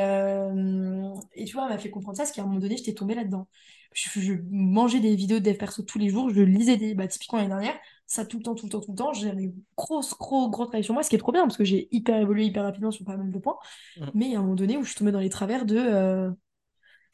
[1.34, 3.14] et tu vois, elle m'a fait comprendre ça, parce qu'à un moment donné, j'étais tombée
[3.14, 3.48] là-dedans.
[3.92, 7.06] Je, je mangeais des vidéos de dev perso tous les jours, je lisais des, bah,
[7.06, 7.76] typiquement l'année dernière,
[8.06, 9.12] ça tout le temps, tout le temps, tout le temps.
[9.12, 11.64] J'avais une grosse, gros, gros travail sur moi, ce qui est trop bien, parce que
[11.64, 13.58] j'ai hyper évolué hyper rapidement sur pas mal de points.
[13.96, 14.10] Hmm.
[14.14, 15.76] Mais il y a un moment donné où je suis tombée dans les travers de
[15.78, 16.30] euh,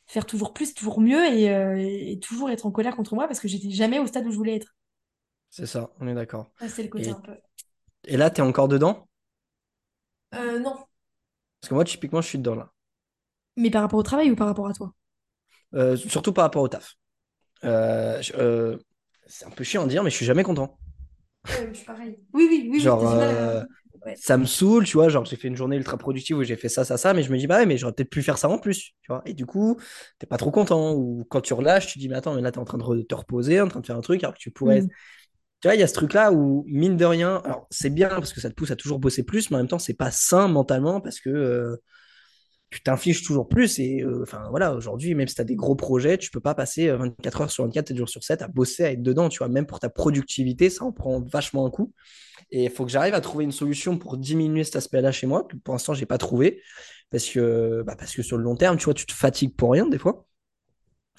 [0.06, 3.40] faire toujours plus, toujours mieux et, euh, et toujours être en colère contre moi parce
[3.40, 4.76] que j'étais jamais au stade où je voulais être.
[5.50, 6.50] C'est ça, on est d'accord.
[6.68, 7.36] C'est le côté Et, un peu.
[8.04, 9.08] et là, t'es encore dedans?
[10.34, 10.86] Euh, non.
[11.60, 12.70] Parce que moi, typiquement, je suis dedans là.
[13.56, 14.92] Mais par rapport au travail ou par rapport à toi?
[15.74, 16.96] Euh, surtout par rapport au taf.
[17.64, 18.78] Euh, je- euh,
[19.30, 20.76] c'est un peu chiant à dire, mais je suis jamais content.
[21.46, 22.18] Ouais, je suis pareil.
[22.32, 23.62] Oui, oui, oui, oui, Genre, euh,
[24.06, 24.14] Ouais.
[24.18, 25.08] ça me saoule, tu vois.
[25.08, 27.30] Genre, j'ai fait une journée ultra productive où j'ai fait ça, ça, ça, mais je
[27.30, 29.22] me dis, bah ouais, mais j'aurais peut-être pu faire ça en plus, tu vois.
[29.26, 29.78] Et du coup,
[30.18, 30.94] t'es pas trop content.
[30.94, 33.14] Ou quand tu relâches, tu dis, mais attends, mais là, t'es en train de te
[33.14, 34.82] reposer, en train de faire un truc, alors que tu pourrais.
[34.82, 34.88] Mm.
[35.60, 38.32] Tu vois, il y a ce truc-là où, mine de rien, alors c'est bien parce
[38.32, 40.48] que ça te pousse à toujours bosser plus, mais en même temps, c'est pas sain
[40.48, 41.76] mentalement parce que euh,
[42.70, 43.78] tu t'infliges toujours plus.
[43.78, 46.54] Et euh, enfin, voilà, aujourd'hui, même si tu as des gros projets, tu peux pas
[46.54, 49.28] passer euh, 24 heures sur 24, 7 jours sur 7 à bosser, à être dedans,
[49.28, 49.48] tu vois.
[49.48, 51.92] Même pour ta productivité, ça en prend vachement un coup.
[52.50, 55.44] Et il faut que j'arrive à trouver une solution pour diminuer cet aspect-là chez moi,
[55.48, 56.62] que pour l'instant, j'ai pas trouvé.
[57.10, 59.72] Parce que, bah, parce que sur le long terme, tu vois, tu te fatigues pour
[59.72, 60.26] rien des fois.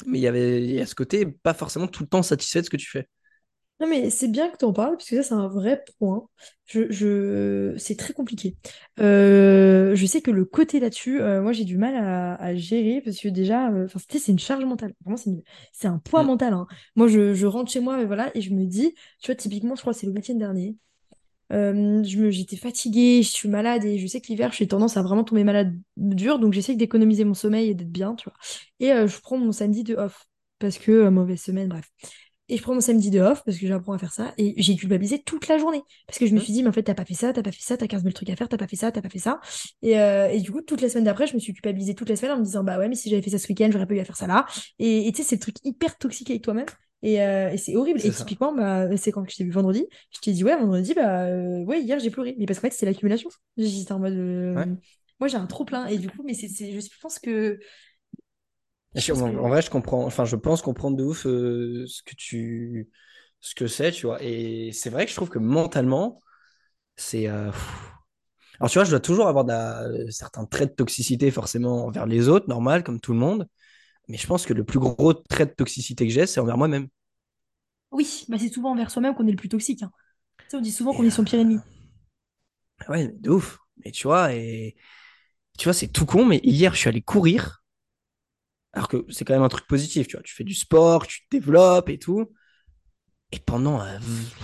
[0.06, 2.78] Mais il y avait ce côté, pas forcément tout le temps satisfait de ce que
[2.78, 3.08] tu fais.
[3.82, 6.28] Non, mais c'est bien que tu en parles, parce que ça, c'est un vrai point.
[6.68, 7.76] Je, je...
[7.80, 8.56] C'est très compliqué.
[9.00, 13.02] Euh, je sais que le côté là-dessus, euh, moi, j'ai du mal à, à gérer,
[13.02, 14.94] parce que déjà, euh, c'est une charge mentale.
[15.04, 15.44] Vraiment, c'est une-
[15.94, 16.28] un poids Mm.
[16.28, 16.54] mental.
[16.54, 16.68] hein.
[16.96, 19.76] Moi, je, je rentre chez moi, et voilà, et je me dis, tu vois, typiquement,
[19.76, 20.76] je crois que c'est le week-end dernier.
[21.52, 25.02] Je me, j'étais fatiguée, je suis malade, et je sais que l'hiver, j'ai tendance à
[25.04, 28.36] vraiment tomber malade dur, donc j'essaie d'économiser mon sommeil et d'être bien, tu vois.
[28.80, 30.28] Et je prends mon samedi de off,
[30.60, 31.90] parce que mauvaise semaine, bref.
[32.52, 34.34] Et je prends mon samedi de off parce que j'apprends à faire ça.
[34.38, 35.82] Et j'ai culpabilisé toute la journée.
[36.06, 36.42] Parce que je me Mm.
[36.44, 38.04] suis dit, mais en fait, t'as pas fait ça, t'as pas fait ça, t'as 15
[38.04, 39.40] 000 trucs à faire, t'as pas fait ça, t'as pas fait ça.
[39.82, 42.16] Et, euh, et du coup, toute la semaine d'après, je me suis culpabilisée toute la
[42.16, 43.94] semaine en me disant, bah ouais, mais si j'avais fait ça ce week-end, j'aurais pas
[43.96, 44.46] eu à faire ça là.
[44.80, 46.66] Et tu sais, c'est le truc hyper toxique avec toi-même.
[47.04, 48.00] Et, euh, et c'est horrible.
[48.06, 48.20] Et ça.
[48.26, 51.64] typiquement, bah, c'est quand je t'ai vu vendredi, je t'ai dit, ouais, vendredi, bah euh,
[51.64, 52.36] ouais, hier, j'ai pleuré.
[52.38, 53.30] Mais parce qu'en fait, c'est l'accumulation.
[53.58, 54.14] J'étais en mode.
[54.14, 54.66] Ouais.
[55.20, 55.86] Moi, j'ai un trop plein.
[55.88, 57.60] Et du coup, mais c'est- je pense que.
[58.96, 62.90] Je En vrai, je comprends, enfin, je pense comprendre de ouf euh, ce que tu,
[63.40, 64.22] ce que c'est, tu vois.
[64.22, 66.20] Et c'est vrai que je trouve que mentalement,
[66.98, 67.28] c'est.
[67.30, 67.52] euh.
[68.60, 72.06] Alors, tu vois, je dois toujours avoir la- euh, certains traits de toxicité, forcément, envers
[72.06, 73.48] les autres, normal, comme tout le monde.
[74.10, 76.88] Mais je pense que le plus gros trait de toxicité que j'ai, c'est envers moi-même.
[77.92, 79.84] Oui, bah c'est souvent envers soi-même qu'on est le plus toxique.
[79.84, 79.92] hein.
[80.50, 81.60] Tu sais, on dit souvent qu'on est euh, son pire ennemi.
[82.90, 83.60] ouais, de ouf.
[83.86, 84.76] Mais tu vois, et
[85.58, 87.61] tu vois, c'est tout con, mais hier, je suis allé courir,
[88.74, 90.24] alors que c'est quand même un truc positif, tu vois.
[90.24, 92.32] Tu fais du sport, tu te développes et tout.
[93.32, 93.98] Et pendant, euh,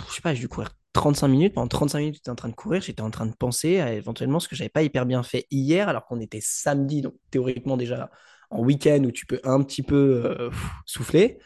[0.10, 1.54] je sais pas, j'ai dû courir 35 minutes.
[1.54, 2.82] Pendant 35 minutes, j'étais en train de courir.
[2.82, 5.90] J'étais en train de penser à éventuellement ce que j'avais pas hyper bien fait hier,
[5.90, 8.10] alors qu'on était samedi, donc théoriquement déjà
[8.50, 10.50] en week-end où tu peux un petit peu euh,
[10.86, 11.40] souffler.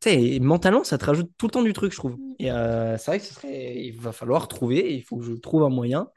[0.00, 2.16] Tu sais, mentalement, ça te rajoute tout le temps du truc, je trouve.
[2.38, 5.68] Et euh, c'est vrai que il va falloir trouver, il faut que je trouve un
[5.68, 6.08] moyen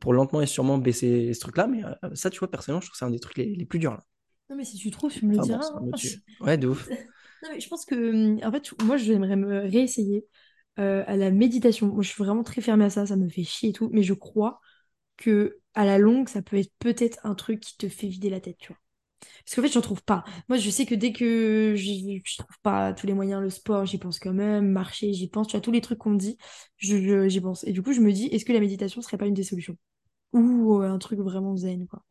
[0.00, 1.66] pour lentement et sûrement baisser ce truc-là.
[1.66, 3.66] Mais euh, ça, tu vois, personnellement, je trouve que c'est un des trucs les, les
[3.66, 4.04] plus durs là.
[4.50, 5.64] Non, mais si tu trouves, tu me le Enfin diras.
[5.64, 5.88] hein.
[6.40, 6.88] Ouais, de ouf.
[7.42, 10.26] Non, mais je pense que, hum, en fait, moi, j'aimerais me réessayer
[10.78, 11.88] euh, à la méditation.
[11.88, 14.02] Moi, je suis vraiment très fermée à ça, ça me fait chier et tout, mais
[14.02, 14.60] je crois
[15.18, 18.40] que à la longue, ça peut être peut-être un truc qui te fait vider la
[18.40, 18.78] tête, tu vois.
[19.44, 20.24] Parce qu'en fait, j'en trouve pas.
[20.48, 23.86] Moi, je sais que dès que j'y- je trouve pas tous les moyens, le sport,
[23.86, 26.38] j'y pense quand même, marcher, j'y pense, tu vois, tous les trucs qu'on me dit,
[26.78, 27.64] je, je- j'y pense.
[27.64, 29.76] Et du coup, je me dis, est-ce que la méditation serait pas une des solutions?
[30.34, 32.04] Ou euh, un truc vraiment zen, quoi.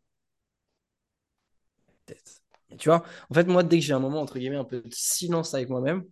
[2.78, 4.90] Tu vois, en fait, moi, dès que j'ai un moment, entre guillemets, un peu de
[4.92, 6.04] silence avec moi-même,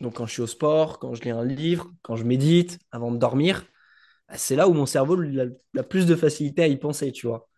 [0.00, 3.12] donc quand je suis au sport, quand je lis un livre, quand je médite, avant
[3.12, 3.66] de dormir,
[4.28, 5.18] bah, c'est là où mon cerveau
[5.76, 7.48] a, plus de facilité à y penser, tu vois.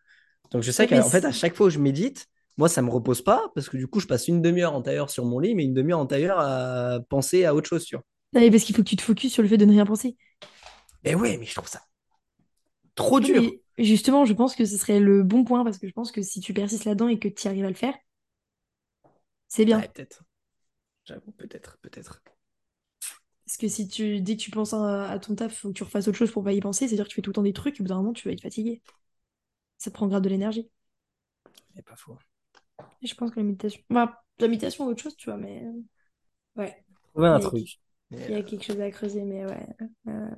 [0.50, 2.26] Donc je sais qu'en fait, à chaque fois où je médite,
[2.58, 5.08] moi, ça me repose pas, parce que du coup, je passe une demi-heure en tailleur
[5.08, 8.04] sur mon lit, mais une demi-heure en tailleur à penser à autre chose, tu vois.
[8.34, 9.86] Non, mais parce qu'il faut que tu te focuses sur le fait de ne rien
[9.86, 10.16] penser.
[11.04, 11.80] Mais ouais, mais je trouve ça
[12.94, 13.42] trop dur.
[13.42, 16.22] mais justement, je pense que ce serait le bon point parce que je pense que
[16.22, 17.94] si tu persistes là-dedans et que tu arrives à le faire,
[19.48, 19.80] c'est bien.
[19.80, 20.24] Ouais, peut-être.
[21.06, 22.22] J'avoue, peut-être, peut-être.
[23.46, 25.82] Parce que si tu, dès que tu penses à, à ton taf, faut que tu
[25.82, 27.52] refasses autre chose pour pas y penser, c'est-à-dire que tu fais tout le temps des
[27.52, 28.82] trucs et au bout d'un moment, tu vas être fatigué.
[29.78, 30.70] Ça te prend grave de l'énergie.
[31.74, 32.18] C'est pas faux.
[33.02, 33.80] Et je pense que la méditation.
[33.90, 35.62] Bah, la méditation, autre chose, tu vois, mais.
[35.64, 35.72] euh,
[36.56, 37.78] Ouais, Trouver il un y a, truc.
[38.28, 39.68] Il y a quelque chose à creuser, mais ouais.
[40.08, 40.30] Euh,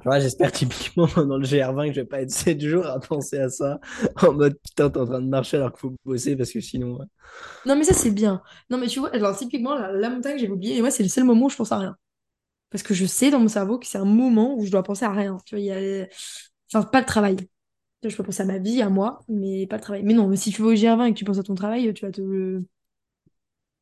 [0.00, 3.00] tu vois, j'espère typiquement dans le GR20 que je vais pas être 7 jours à
[3.00, 3.80] penser à ça,
[4.22, 6.98] en mode putain, t'es en train de marcher alors qu'il faut bosser parce que sinon.
[7.64, 8.42] Non, mais ça, c'est bien.
[8.70, 11.08] Non, mais tu vois, alors typiquement, la, la montagne, j'avais oublié, et moi, c'est le
[11.08, 11.96] seul moment où je pense à rien.
[12.70, 15.04] Parce que je sais dans mon cerveau que c'est un moment où je dois penser
[15.06, 15.38] à rien.
[15.46, 16.06] Tu vois, il y a.
[16.74, 17.36] Enfin, pas le travail.
[18.04, 20.02] Je peux penser à ma vie, à moi, mais pas le travail.
[20.04, 21.92] Mais non, mais si tu vas au GR20 et que tu penses à ton travail,
[21.94, 22.62] tu vas te.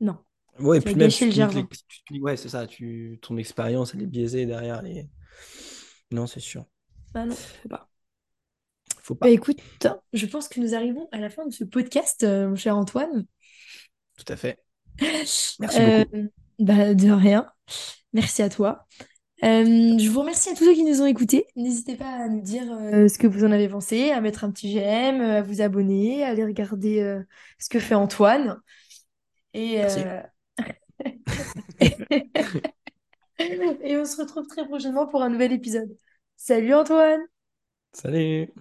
[0.01, 0.19] Non,
[0.61, 1.69] Ouais, et puis même, gâcher tu le te niques les- GR20.
[1.69, 3.19] tu te niques- Ouais, c'est ça, tu...
[3.23, 5.09] ton expérience, elle est biaisée derrière les.
[6.13, 6.65] Non, c'est sûr.
[7.13, 7.89] Bah non, faut pas.
[9.03, 9.31] Faut Bah pas.
[9.31, 9.59] écoute,
[10.13, 13.27] je pense que nous arrivons à la fin de ce podcast, euh, mon cher Antoine.
[14.17, 14.59] Tout à fait.
[15.01, 16.29] Merci Euh, beaucoup.
[16.59, 17.51] bah, de rien.
[18.13, 18.87] Merci à toi.
[19.45, 21.47] Euh, je vous remercie à tous ceux qui nous ont écoutés.
[21.57, 24.53] N'hésitez pas à nous dire euh, ce que vous en avez pensé, à mettre un
[24.53, 27.21] petit j'aime, euh, à vous abonner, à aller regarder euh,
[27.59, 28.61] ce que fait Antoine.
[29.55, 30.01] Et, Merci.
[33.83, 35.97] et on se retrouve très prochainement pour un nouvel épisode.
[36.37, 37.21] Salut Antoine!
[37.93, 38.53] Salut.